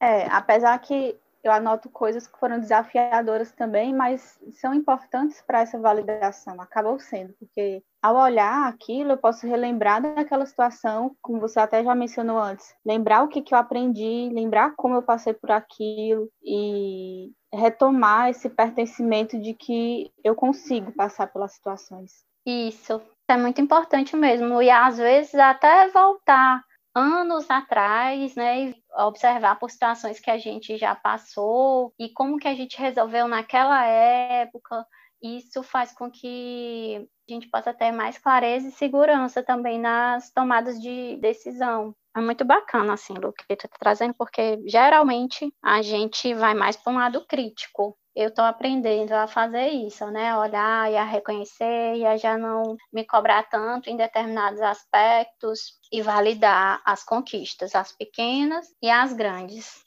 É, 0.00 0.26
apesar 0.26 0.78
que 0.78 1.18
eu 1.42 1.50
anoto 1.50 1.90
coisas 1.90 2.26
que 2.26 2.38
foram 2.38 2.60
desafiadoras 2.60 3.50
também, 3.50 3.92
mas 3.92 4.38
são 4.52 4.72
importantes 4.72 5.42
para 5.42 5.60
essa 5.60 5.78
validação, 5.78 6.60
acabam 6.60 6.98
sendo, 7.00 7.34
porque 7.38 7.82
ao 8.00 8.16
olhar 8.16 8.68
aquilo, 8.68 9.12
eu 9.12 9.18
posso 9.18 9.46
relembrar 9.46 10.00
daquela 10.00 10.46
situação, 10.46 11.16
como 11.20 11.40
você 11.40 11.58
até 11.58 11.82
já 11.82 11.94
mencionou 11.94 12.38
antes, 12.38 12.74
lembrar 12.86 13.24
o 13.24 13.28
que, 13.28 13.42
que 13.42 13.54
eu 13.54 13.58
aprendi, 13.58 14.30
lembrar 14.32 14.74
como 14.76 14.94
eu 14.94 15.02
passei 15.02 15.34
por 15.34 15.50
aquilo 15.50 16.28
e 16.42 17.32
retomar 17.52 18.30
esse 18.30 18.48
pertencimento 18.48 19.38
de 19.38 19.52
que 19.52 20.10
eu 20.24 20.34
consigo 20.34 20.92
passar 20.92 21.26
pelas 21.26 21.54
situações. 21.54 22.24
Isso, 22.46 23.00
é 23.28 23.36
muito 23.36 23.60
importante 23.60 24.16
mesmo. 24.16 24.60
E 24.62 24.70
às 24.70 24.96
vezes 24.96 25.34
até 25.34 25.88
voltar 25.88 26.62
anos 26.94 27.50
atrás, 27.50 28.34
né, 28.34 28.70
e 28.70 28.82
observar 28.98 29.58
por 29.58 29.70
situações 29.70 30.20
que 30.20 30.30
a 30.30 30.38
gente 30.38 30.76
já 30.76 30.94
passou 30.94 31.94
e 31.98 32.10
como 32.12 32.38
que 32.38 32.48
a 32.48 32.54
gente 32.54 32.78
resolveu 32.78 33.28
naquela 33.28 33.84
época. 33.86 34.86
Isso 35.22 35.62
faz 35.62 35.92
com 35.92 36.10
que 36.10 37.08
a 37.28 37.32
gente 37.32 37.48
possa 37.48 37.72
ter 37.72 37.92
mais 37.92 38.18
clareza 38.18 38.68
e 38.68 38.72
segurança 38.72 39.42
também 39.42 39.78
nas 39.78 40.30
tomadas 40.32 40.80
de 40.80 41.16
decisão. 41.18 41.94
É 42.16 42.20
muito 42.20 42.44
bacana, 42.44 42.94
assim, 42.94 43.14
Lu, 43.14 43.32
que 43.32 43.56
tu 43.56 43.68
tá 43.68 43.76
trazendo, 43.78 44.14
porque 44.14 44.58
geralmente 44.66 45.52
a 45.62 45.80
gente 45.82 46.34
vai 46.34 46.54
mais 46.54 46.76
para 46.76 46.92
um 46.92 46.96
lado 46.96 47.26
crítico 47.26 47.96
eu 48.14 48.28
estou 48.28 48.44
aprendendo 48.44 49.12
a 49.12 49.26
fazer 49.26 49.68
isso, 49.68 50.06
né? 50.10 50.36
Olhar 50.36 50.90
e 50.90 50.96
a 50.96 51.04
reconhecer 51.04 51.96
e 51.96 52.04
a 52.04 52.16
já 52.16 52.36
não 52.36 52.76
me 52.92 53.06
cobrar 53.06 53.42
tanto 53.44 53.88
em 53.88 53.96
determinados 53.96 54.60
aspectos 54.60 55.78
e 55.90 56.02
validar 56.02 56.82
as 56.84 57.02
conquistas, 57.02 57.74
as 57.74 57.92
pequenas 57.92 58.66
e 58.82 58.90
as 58.90 59.12
grandes. 59.14 59.81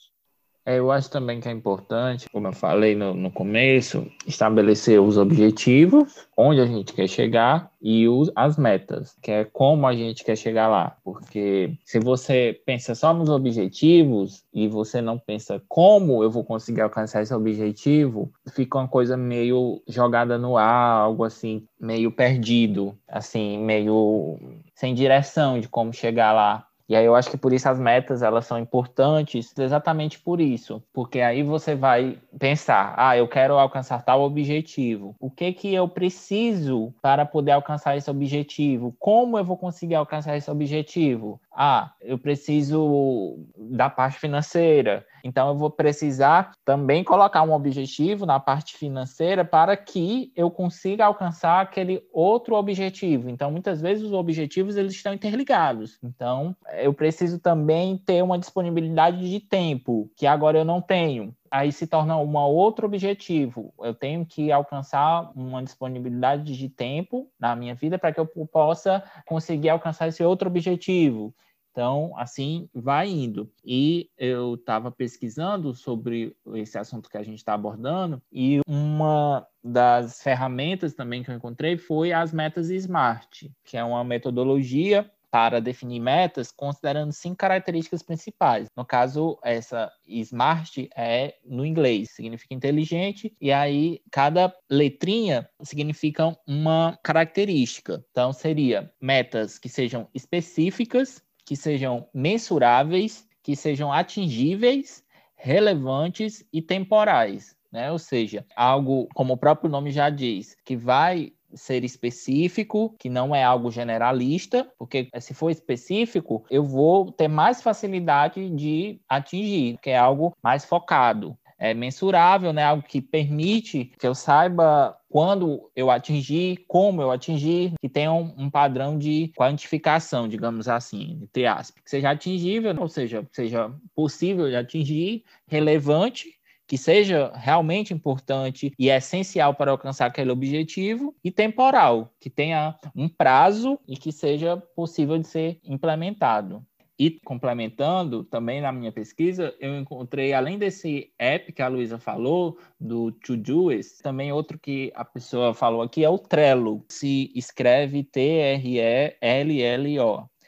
É, 0.66 0.80
eu 0.80 0.90
acho 0.90 1.08
também 1.08 1.38
que 1.38 1.48
é 1.48 1.52
importante, 1.52 2.28
como 2.28 2.48
eu 2.48 2.52
falei 2.52 2.96
no, 2.96 3.14
no 3.14 3.30
começo, 3.30 4.04
estabelecer 4.26 5.00
os 5.00 5.16
objetivos, 5.16 6.26
onde 6.36 6.60
a 6.60 6.66
gente 6.66 6.92
quer 6.92 7.06
chegar 7.06 7.70
e 7.80 8.08
os, 8.08 8.32
as 8.34 8.58
metas, 8.58 9.16
que 9.22 9.30
é 9.30 9.44
como 9.44 9.86
a 9.86 9.94
gente 9.94 10.24
quer 10.24 10.34
chegar 10.34 10.66
lá. 10.66 10.96
Porque 11.04 11.78
se 11.84 12.00
você 12.00 12.60
pensa 12.66 12.96
só 12.96 13.14
nos 13.14 13.28
objetivos 13.28 14.44
e 14.52 14.66
você 14.66 15.00
não 15.00 15.16
pensa 15.16 15.62
como 15.68 16.20
eu 16.24 16.32
vou 16.32 16.42
conseguir 16.42 16.80
alcançar 16.80 17.22
esse 17.22 17.32
objetivo, 17.32 18.32
fica 18.52 18.76
uma 18.76 18.88
coisa 18.88 19.16
meio 19.16 19.80
jogada 19.86 20.36
no 20.36 20.56
ar, 20.56 21.02
algo 21.02 21.22
assim, 21.22 21.64
meio 21.80 22.10
perdido, 22.10 22.98
assim, 23.06 23.56
meio 23.58 24.36
sem 24.74 24.96
direção 24.96 25.60
de 25.60 25.68
como 25.68 25.92
chegar 25.92 26.32
lá. 26.32 26.66
E 26.88 26.94
aí 26.94 27.04
eu 27.04 27.14
acho 27.16 27.30
que 27.30 27.36
por 27.36 27.52
isso 27.52 27.68
as 27.68 27.78
metas 27.80 28.22
elas 28.22 28.46
são 28.46 28.58
importantes, 28.58 29.52
exatamente 29.58 30.20
por 30.20 30.40
isso, 30.40 30.82
porque 30.92 31.20
aí 31.20 31.42
você 31.42 31.74
vai 31.74 32.18
pensar, 32.38 32.94
ah, 32.96 33.16
eu 33.16 33.26
quero 33.26 33.58
alcançar 33.58 34.02
tal 34.02 34.22
objetivo. 34.22 35.16
O 35.18 35.30
que 35.30 35.52
que 35.52 35.74
eu 35.74 35.88
preciso 35.88 36.94
para 37.02 37.26
poder 37.26 37.52
alcançar 37.52 37.96
esse 37.96 38.10
objetivo? 38.10 38.94
Como 38.98 39.36
eu 39.38 39.44
vou 39.44 39.56
conseguir 39.56 39.96
alcançar 39.96 40.36
esse 40.36 40.50
objetivo? 40.50 41.40
Ah, 41.52 41.92
eu 42.00 42.18
preciso 42.18 43.38
da 43.56 43.90
parte 43.90 44.18
financeira. 44.18 45.04
Então, 45.26 45.48
eu 45.48 45.56
vou 45.56 45.68
precisar 45.68 46.52
também 46.64 47.02
colocar 47.02 47.42
um 47.42 47.52
objetivo 47.52 48.24
na 48.24 48.38
parte 48.38 48.76
financeira 48.76 49.44
para 49.44 49.76
que 49.76 50.32
eu 50.36 50.48
consiga 50.50 51.04
alcançar 51.04 51.60
aquele 51.60 52.00
outro 52.12 52.54
objetivo. 52.54 53.28
Então, 53.28 53.50
muitas 53.50 53.80
vezes 53.80 54.04
os 54.04 54.12
objetivos 54.12 54.76
eles 54.76 54.94
estão 54.94 55.12
interligados. 55.12 55.98
Então, 56.02 56.54
eu 56.74 56.94
preciso 56.94 57.40
também 57.40 57.98
ter 57.98 58.22
uma 58.22 58.38
disponibilidade 58.38 59.28
de 59.28 59.40
tempo 59.40 60.08
que 60.14 60.26
agora 60.26 60.58
eu 60.58 60.64
não 60.64 60.80
tenho 60.80 61.34
aí 61.50 61.72
se 61.72 61.86
torna 61.86 62.16
um 62.18 62.36
outro 62.36 62.86
objetivo. 62.86 63.72
Eu 63.80 63.94
tenho 63.94 64.24
que 64.26 64.52
alcançar 64.52 65.30
uma 65.34 65.62
disponibilidade 65.62 66.56
de 66.56 66.68
tempo 66.68 67.30
na 67.38 67.56
minha 67.56 67.74
vida 67.74 67.98
para 67.98 68.12
que 68.12 68.20
eu 68.20 68.26
possa 68.26 69.02
conseguir 69.24 69.70
alcançar 69.70 70.08
esse 70.08 70.22
outro 70.22 70.48
objetivo. 70.48 71.34
Então, 71.76 72.14
assim 72.16 72.70
vai 72.74 73.06
indo. 73.10 73.52
E 73.62 74.08
eu 74.16 74.54
estava 74.54 74.90
pesquisando 74.90 75.74
sobre 75.74 76.34
esse 76.54 76.78
assunto 76.78 77.10
que 77.10 77.18
a 77.18 77.22
gente 77.22 77.36
está 77.36 77.52
abordando, 77.52 78.22
e 78.32 78.60
uma 78.66 79.46
das 79.62 80.22
ferramentas 80.22 80.94
também 80.94 81.22
que 81.22 81.30
eu 81.30 81.34
encontrei 81.34 81.76
foi 81.76 82.14
as 82.14 82.32
metas 82.32 82.70
SMART, 82.70 83.50
que 83.62 83.76
é 83.76 83.84
uma 83.84 84.02
metodologia 84.02 85.10
para 85.30 85.60
definir 85.60 86.00
metas 86.00 86.50
considerando 86.50 87.12
cinco 87.12 87.36
características 87.36 88.02
principais. 88.02 88.68
No 88.74 88.86
caso, 88.86 89.38
essa 89.42 89.92
SMART 90.08 90.88
é 90.96 91.34
no 91.44 91.66
inglês, 91.66 92.12
significa 92.12 92.54
inteligente, 92.54 93.36
e 93.38 93.52
aí 93.52 94.00
cada 94.10 94.50
letrinha 94.70 95.46
significa 95.62 96.34
uma 96.46 96.98
característica. 97.02 98.02
Então, 98.10 98.32
seria 98.32 98.90
metas 98.98 99.58
que 99.58 99.68
sejam 99.68 100.08
específicas, 100.14 101.22
que 101.46 101.56
sejam 101.56 102.06
mensuráveis, 102.12 103.26
que 103.42 103.54
sejam 103.54 103.92
atingíveis, 103.92 105.04
relevantes 105.36 106.44
e 106.52 106.60
temporais. 106.60 107.56
Né? 107.70 107.90
Ou 107.92 107.98
seja, 107.98 108.44
algo, 108.56 109.06
como 109.14 109.34
o 109.34 109.38
próprio 109.38 109.70
nome 109.70 109.92
já 109.92 110.10
diz, 110.10 110.56
que 110.64 110.76
vai 110.76 111.32
ser 111.54 111.84
específico, 111.84 112.94
que 112.98 113.08
não 113.08 113.34
é 113.34 113.44
algo 113.44 113.70
generalista, 113.70 114.70
porque 114.76 115.08
se 115.20 115.32
for 115.32 115.50
específico, 115.50 116.44
eu 116.50 116.64
vou 116.64 117.12
ter 117.12 117.28
mais 117.28 117.62
facilidade 117.62 118.50
de 118.50 119.00
atingir, 119.08 119.78
que 119.80 119.90
é 119.90 119.96
algo 119.96 120.36
mais 120.42 120.64
focado. 120.64 121.38
É, 121.58 121.74
mensurável, 121.74 122.52
né? 122.52 122.64
Algo 122.64 122.82
que 122.82 123.00
permite 123.00 123.92
que 123.98 124.06
eu 124.06 124.14
saiba 124.14 124.96
quando 125.08 125.70
eu 125.74 125.90
atingir, 125.90 126.64
como 126.68 127.00
eu 127.00 127.10
atingir, 127.10 127.72
que 127.80 127.88
tenha 127.88 128.12
um, 128.12 128.34
um, 128.36 128.50
padrão 128.50 128.98
de 128.98 129.32
quantificação, 129.36 130.28
digamos 130.28 130.68
assim, 130.68 131.20
entre 131.22 131.46
aspas, 131.46 131.82
que 131.82 131.90
seja 131.90 132.10
atingível, 132.10 132.74
ou 132.78 132.88
seja, 132.88 133.26
seja 133.32 133.72
possível 133.94 134.48
de 134.48 134.56
atingir, 134.56 135.24
relevante 135.46 136.36
que 136.66 136.76
seja 136.76 137.32
realmente 137.34 137.94
importante 137.94 138.72
e 138.78 138.88
essencial 138.88 139.54
para 139.54 139.70
alcançar 139.70 140.06
aquele 140.06 140.30
objetivo, 140.30 141.14
e 141.22 141.30
temporal, 141.30 142.12
que 142.20 142.28
tenha 142.28 142.76
um 142.94 143.08
prazo 143.08 143.78
e 143.86 143.96
que 143.96 144.10
seja 144.10 144.56
possível 144.56 145.16
de 145.16 145.28
ser 145.28 145.60
implementado. 145.64 146.66
E 146.98 147.20
complementando, 147.24 148.24
também 148.24 148.60
na 148.60 148.72
minha 148.72 148.90
pesquisa, 148.90 149.54
eu 149.60 149.76
encontrei, 149.76 150.32
além 150.32 150.58
desse 150.58 151.12
app 151.18 151.52
que 151.52 151.60
a 151.60 151.68
Luísa 151.68 151.98
falou, 151.98 152.58
do 152.80 153.12
Todoist, 153.12 154.02
também 154.02 154.32
outro 154.32 154.58
que 154.58 154.90
a 154.94 155.04
pessoa 155.04 155.52
falou 155.52 155.82
aqui 155.82 156.02
é 156.02 156.08
o 156.08 156.18
Trello. 156.18 156.82
Se 156.88 157.30
escreve 157.34 158.02
T-R-E-L-L-O. 158.02 158.76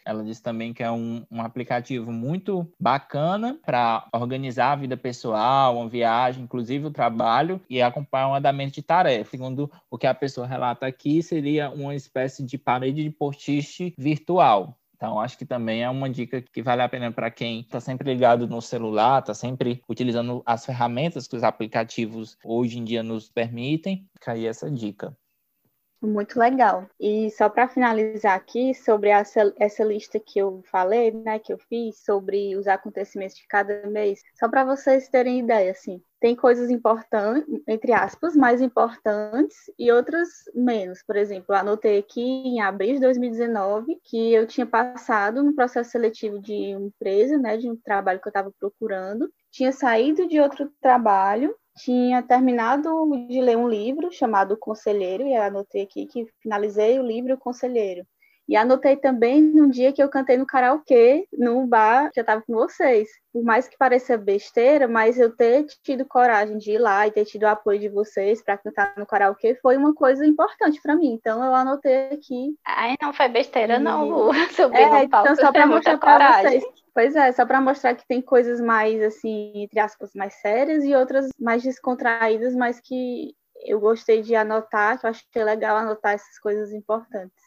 Ela 0.08 0.24
disse 0.24 0.42
também 0.42 0.72
que 0.72 0.82
é 0.82 0.90
um, 0.90 1.22
um 1.30 1.42
aplicativo 1.42 2.10
muito 2.10 2.66
bacana 2.80 3.60
para 3.62 4.08
organizar 4.10 4.72
a 4.72 4.76
vida 4.76 4.96
pessoal, 4.96 5.76
uma 5.76 5.86
viagem, 5.86 6.44
inclusive 6.44 6.86
o 6.86 6.90
trabalho, 6.90 7.60
e 7.68 7.82
acompanhar 7.82 8.28
um 8.28 8.34
andamento 8.34 8.72
de 8.72 8.82
tarefa. 8.82 9.32
Segundo 9.32 9.70
o 9.90 9.98
que 9.98 10.06
a 10.06 10.14
pessoa 10.14 10.46
relata 10.46 10.86
aqui, 10.86 11.22
seria 11.22 11.68
uma 11.68 11.94
espécie 11.94 12.42
de 12.42 12.56
parede 12.56 13.02
de 13.02 13.10
post 13.10 13.94
virtual. 13.98 14.77
Então, 14.98 15.20
acho 15.20 15.38
que 15.38 15.46
também 15.46 15.84
é 15.84 15.88
uma 15.88 16.10
dica 16.10 16.42
que 16.42 16.60
vale 16.60 16.82
a 16.82 16.88
pena 16.88 17.12
para 17.12 17.30
quem 17.30 17.60
está 17.60 17.78
sempre 17.78 18.12
ligado 18.12 18.48
no 18.48 18.60
celular, 18.60 19.20
está 19.20 19.32
sempre 19.32 19.80
utilizando 19.88 20.42
as 20.44 20.66
ferramentas 20.66 21.28
que 21.28 21.36
os 21.36 21.44
aplicativos 21.44 22.36
hoje 22.44 22.80
em 22.80 22.84
dia 22.84 23.00
nos 23.00 23.30
permitem. 23.30 24.04
Fica 24.14 24.32
aí 24.32 24.44
essa 24.44 24.68
dica. 24.68 25.16
Muito 26.00 26.38
legal. 26.38 26.88
E 27.00 27.28
só 27.32 27.48
para 27.48 27.66
finalizar 27.66 28.36
aqui, 28.36 28.72
sobre 28.72 29.08
essa, 29.08 29.52
essa 29.58 29.82
lista 29.82 30.20
que 30.20 30.38
eu 30.38 30.62
falei, 30.70 31.10
né, 31.10 31.40
que 31.40 31.52
eu 31.52 31.58
fiz, 31.58 32.04
sobre 32.04 32.56
os 32.56 32.68
acontecimentos 32.68 33.34
de 33.36 33.46
cada 33.48 33.84
mês, 33.88 34.22
só 34.38 34.48
para 34.48 34.64
vocês 34.64 35.08
terem 35.08 35.40
ideia, 35.40 35.72
assim, 35.72 36.00
tem 36.20 36.36
coisas 36.36 36.70
importantes, 36.70 37.62
entre 37.66 37.92
aspas, 37.92 38.36
mais 38.36 38.60
importantes 38.60 39.56
e 39.76 39.90
outras 39.90 40.28
menos. 40.54 41.02
Por 41.02 41.16
exemplo, 41.16 41.52
anotei 41.52 41.98
aqui 41.98 42.20
em 42.20 42.60
abril 42.60 42.94
de 42.94 43.00
2019 43.00 43.98
que 44.04 44.32
eu 44.32 44.46
tinha 44.46 44.66
passado 44.66 45.42
no 45.42 45.54
processo 45.54 45.90
seletivo 45.90 46.40
de 46.40 46.54
empresa, 46.54 47.36
né, 47.36 47.56
de 47.56 47.68
um 47.68 47.76
trabalho 47.76 48.20
que 48.20 48.28
eu 48.28 48.30
estava 48.30 48.52
procurando, 48.58 49.28
tinha 49.50 49.72
saído 49.72 50.28
de 50.28 50.40
outro 50.40 50.70
trabalho 50.80 51.56
tinha 51.78 52.22
terminado 52.22 52.90
de 53.28 53.40
ler 53.40 53.56
um 53.56 53.68
livro 53.68 54.12
chamado 54.12 54.56
Conselheiro, 54.56 55.26
e 55.26 55.34
anotei 55.34 55.82
aqui 55.82 56.06
que 56.06 56.26
finalizei 56.42 56.98
o 56.98 57.06
livro 57.06 57.34
O 57.34 57.38
Conselheiro. 57.38 58.04
E 58.48 58.56
anotei 58.56 58.96
também 58.96 59.42
num 59.42 59.68
dia 59.68 59.92
que 59.92 60.02
eu 60.02 60.08
cantei 60.08 60.38
no 60.38 60.46
karaokê, 60.46 61.28
num 61.30 61.66
bar 61.66 62.10
que 62.10 62.18
eu 62.18 62.22
estava 62.22 62.40
com 62.40 62.54
vocês. 62.54 63.06
Por 63.30 63.44
mais 63.44 63.68
que 63.68 63.76
pareça 63.76 64.16
besteira, 64.16 64.88
mas 64.88 65.18
eu 65.18 65.36
ter 65.36 65.66
tido 65.82 66.06
coragem 66.06 66.56
de 66.56 66.72
ir 66.72 66.78
lá 66.78 67.06
e 67.06 67.10
ter 67.10 67.26
tido 67.26 67.42
o 67.42 67.48
apoio 67.48 67.78
de 67.78 67.90
vocês 67.90 68.42
para 68.42 68.56
cantar 68.56 68.94
no 68.96 69.04
karaokê 69.04 69.54
foi 69.60 69.76
uma 69.76 69.94
coisa 69.94 70.24
importante 70.24 70.80
para 70.82 70.96
mim. 70.96 71.12
Então 71.12 71.44
eu 71.44 71.54
anotei 71.54 72.06
aqui. 72.06 72.56
Ai, 72.66 72.94
não 73.02 73.12
foi 73.12 73.28
besteira, 73.28 73.76
e... 73.76 73.78
não, 73.78 74.08
Lu. 74.08 74.32
Subir 74.56 74.78
é, 74.78 75.02
no 75.02 75.10
palco, 75.10 75.28
então 75.28 75.44
só 75.44 75.52
para 75.52 75.66
mostrar 75.68 75.98
para 75.98 76.40
vocês. 76.40 76.64
Pois 76.98 77.14
é, 77.14 77.30
só 77.30 77.46
para 77.46 77.60
mostrar 77.60 77.94
que 77.94 78.04
tem 78.08 78.20
coisas 78.20 78.60
mais, 78.60 79.00
assim, 79.00 79.52
entre 79.54 79.78
aspas, 79.78 80.10
mais 80.16 80.34
sérias 80.40 80.82
e 80.82 80.96
outras 80.96 81.28
mais 81.38 81.62
descontraídas, 81.62 82.56
mas 82.56 82.80
que 82.80 83.36
eu 83.64 83.78
gostei 83.78 84.20
de 84.20 84.34
anotar, 84.34 84.98
que 84.98 85.06
eu 85.06 85.10
achei 85.10 85.44
legal 85.44 85.76
anotar 85.76 86.14
essas 86.14 86.40
coisas 86.40 86.72
importantes. 86.72 87.38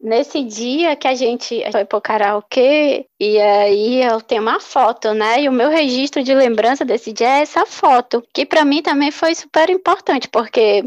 Nesse 0.00 0.44
dia 0.44 0.94
que 0.94 1.08
a 1.08 1.14
gente 1.16 1.60
foi 1.72 1.84
pro 1.84 2.00
karaokê, 2.00 3.08
e 3.18 3.40
aí 3.40 4.04
eu 4.04 4.20
tenho 4.20 4.42
uma 4.42 4.60
foto, 4.60 5.12
né? 5.12 5.42
E 5.42 5.48
o 5.48 5.52
meu 5.52 5.70
registro 5.70 6.22
de 6.22 6.32
lembrança 6.32 6.84
desse 6.84 7.12
dia 7.12 7.38
é 7.38 7.42
essa 7.42 7.66
foto, 7.66 8.22
que 8.32 8.46
para 8.46 8.64
mim 8.64 8.80
também 8.80 9.10
foi 9.10 9.34
super 9.34 9.70
importante, 9.70 10.28
porque 10.28 10.84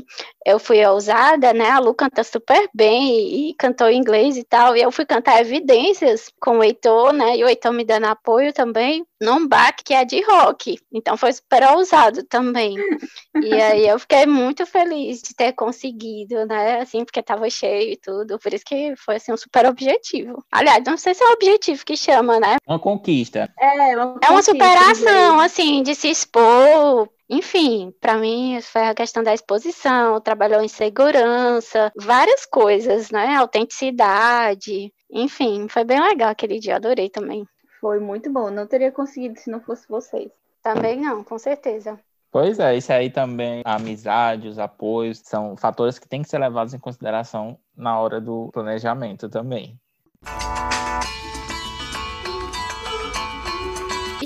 eu 0.48 0.60
fui 0.60 0.84
ousada, 0.86 1.52
né? 1.52 1.70
A 1.70 1.78
Lu 1.78 1.94
canta 1.94 2.24
super 2.24 2.70
bem 2.74 3.10
e, 3.10 3.50
e 3.50 3.54
cantou 3.56 3.90
em 3.90 3.98
inglês 3.98 4.38
e 4.38 4.46
tal, 4.46 4.78
e 4.78 4.82
eu 4.82 4.90
fui 4.94 5.06
cantar 5.06 5.42
evidências 5.42 6.32
com 6.40 6.60
o 6.60 6.64
Heitor, 6.64 7.12
né? 7.12 7.36
E 7.36 7.44
o 7.44 7.50
Heitor 7.50 7.74
me 7.74 7.84
dando 7.84 8.06
apoio 8.06 8.54
também 8.54 9.06
num 9.20 9.46
bar 9.46 9.76
que 9.76 9.94
é 9.94 10.06
de 10.06 10.22
rock. 10.24 10.80
Então 10.90 11.18
foi 11.18 11.34
super 11.34 11.64
ousado 11.72 12.24
também. 12.24 12.76
E 13.40 13.54
aí 13.54 13.88
eu 13.88 14.00
fiquei 14.00 14.26
muito 14.26 14.66
feliz 14.66 15.22
de 15.22 15.36
ter 15.36 15.54
conseguido, 15.54 16.44
né? 16.48 16.80
Assim, 16.80 17.06
porque 17.06 17.22
tava 17.22 17.48
cheio 17.52 17.92
e 17.92 17.96
tudo. 17.96 18.40
Por 18.40 18.52
isso 18.52 18.66
que 18.66 18.96
foi 18.96 19.18
assim 19.18 19.32
um 19.32 19.38
super 19.38 19.68
objetivo. 19.68 20.44
Aliás, 20.52 20.84
não 20.84 20.98
sei 20.98 21.14
se 21.14 21.24
é 21.24 21.28
o 21.28 21.34
objetivo 21.34 21.86
que 21.86 21.96
chama, 21.96 22.40
né? 22.40 22.58
Uma 22.68 22.80
conquista. 22.80 23.48
É, 23.60 23.96
uma, 23.96 24.20
é 24.24 24.30
uma 24.32 24.42
superação, 24.42 25.40
assim, 25.40 25.84
de 25.84 25.94
se 25.94 26.10
expor 26.10 27.08
enfim, 27.30 27.94
para 28.00 28.18
mim 28.18 28.60
foi 28.62 28.88
a 28.88 28.96
questão 28.96 29.22
da 29.24 29.34
exposição, 29.34 30.22
trabalhou 30.22 30.62
em 30.62 30.68
segurança, 30.68 31.92
várias 31.96 32.46
coisas, 32.46 33.12
né? 33.12 33.36
Autenticidade, 33.36 34.94
enfim, 35.12 35.68
foi 35.68 35.84
bem 35.84 36.02
legal 36.02 36.30
aquele 36.30 36.60
dia, 36.60 36.76
adorei 36.76 37.10
também. 37.10 37.46
Foi 37.80 38.00
muito 38.00 38.32
bom. 38.32 38.50
Não 38.50 38.66
teria 38.66 38.92
conseguido 38.92 39.40
se 39.40 39.50
não 39.50 39.60
fosse 39.62 39.88
vocês. 39.88 40.32
Também 40.64 41.00
não, 41.00 41.24
com 41.24 41.38
certeza. 41.38 42.00
Pois 42.32 42.60
é, 42.60 42.76
isso 42.76 42.92
aí 42.92 43.10
também, 43.10 43.62
a 43.66 43.76
amizade, 43.76 44.48
os 44.48 44.60
apoios, 44.60 45.20
são 45.24 45.56
fatores 45.56 45.98
que 45.98 46.08
têm 46.08 46.22
que 46.22 46.30
ser 46.30 46.38
levados 46.38 46.74
em 46.74 46.80
consideração 46.80 47.58
na 47.76 48.00
hora 48.00 48.20
do 48.20 48.50
planejamento 48.52 49.30
também. 49.30 49.80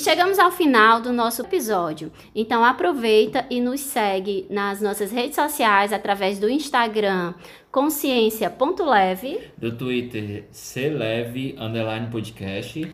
Chegamos 0.02 0.40
ao 0.40 0.52
final 0.52 1.02
do 1.02 1.14
nosso 1.14 1.42
episódio. 1.42 2.12
Então 2.36 2.66
aproveita 2.66 3.46
e 3.50 3.62
nos 3.62 3.80
segue 3.80 4.46
nas 4.50 4.82
nossas 4.82 5.12
redes 5.12 5.36
sociais 5.36 5.94
através 5.94 6.40
do 6.40 6.50
Instagram 6.50 7.34
consciência.leve, 7.72 9.40
do 9.58 9.72
Twitter 9.72 10.44
underline 11.58 12.08
podcast 12.12 12.92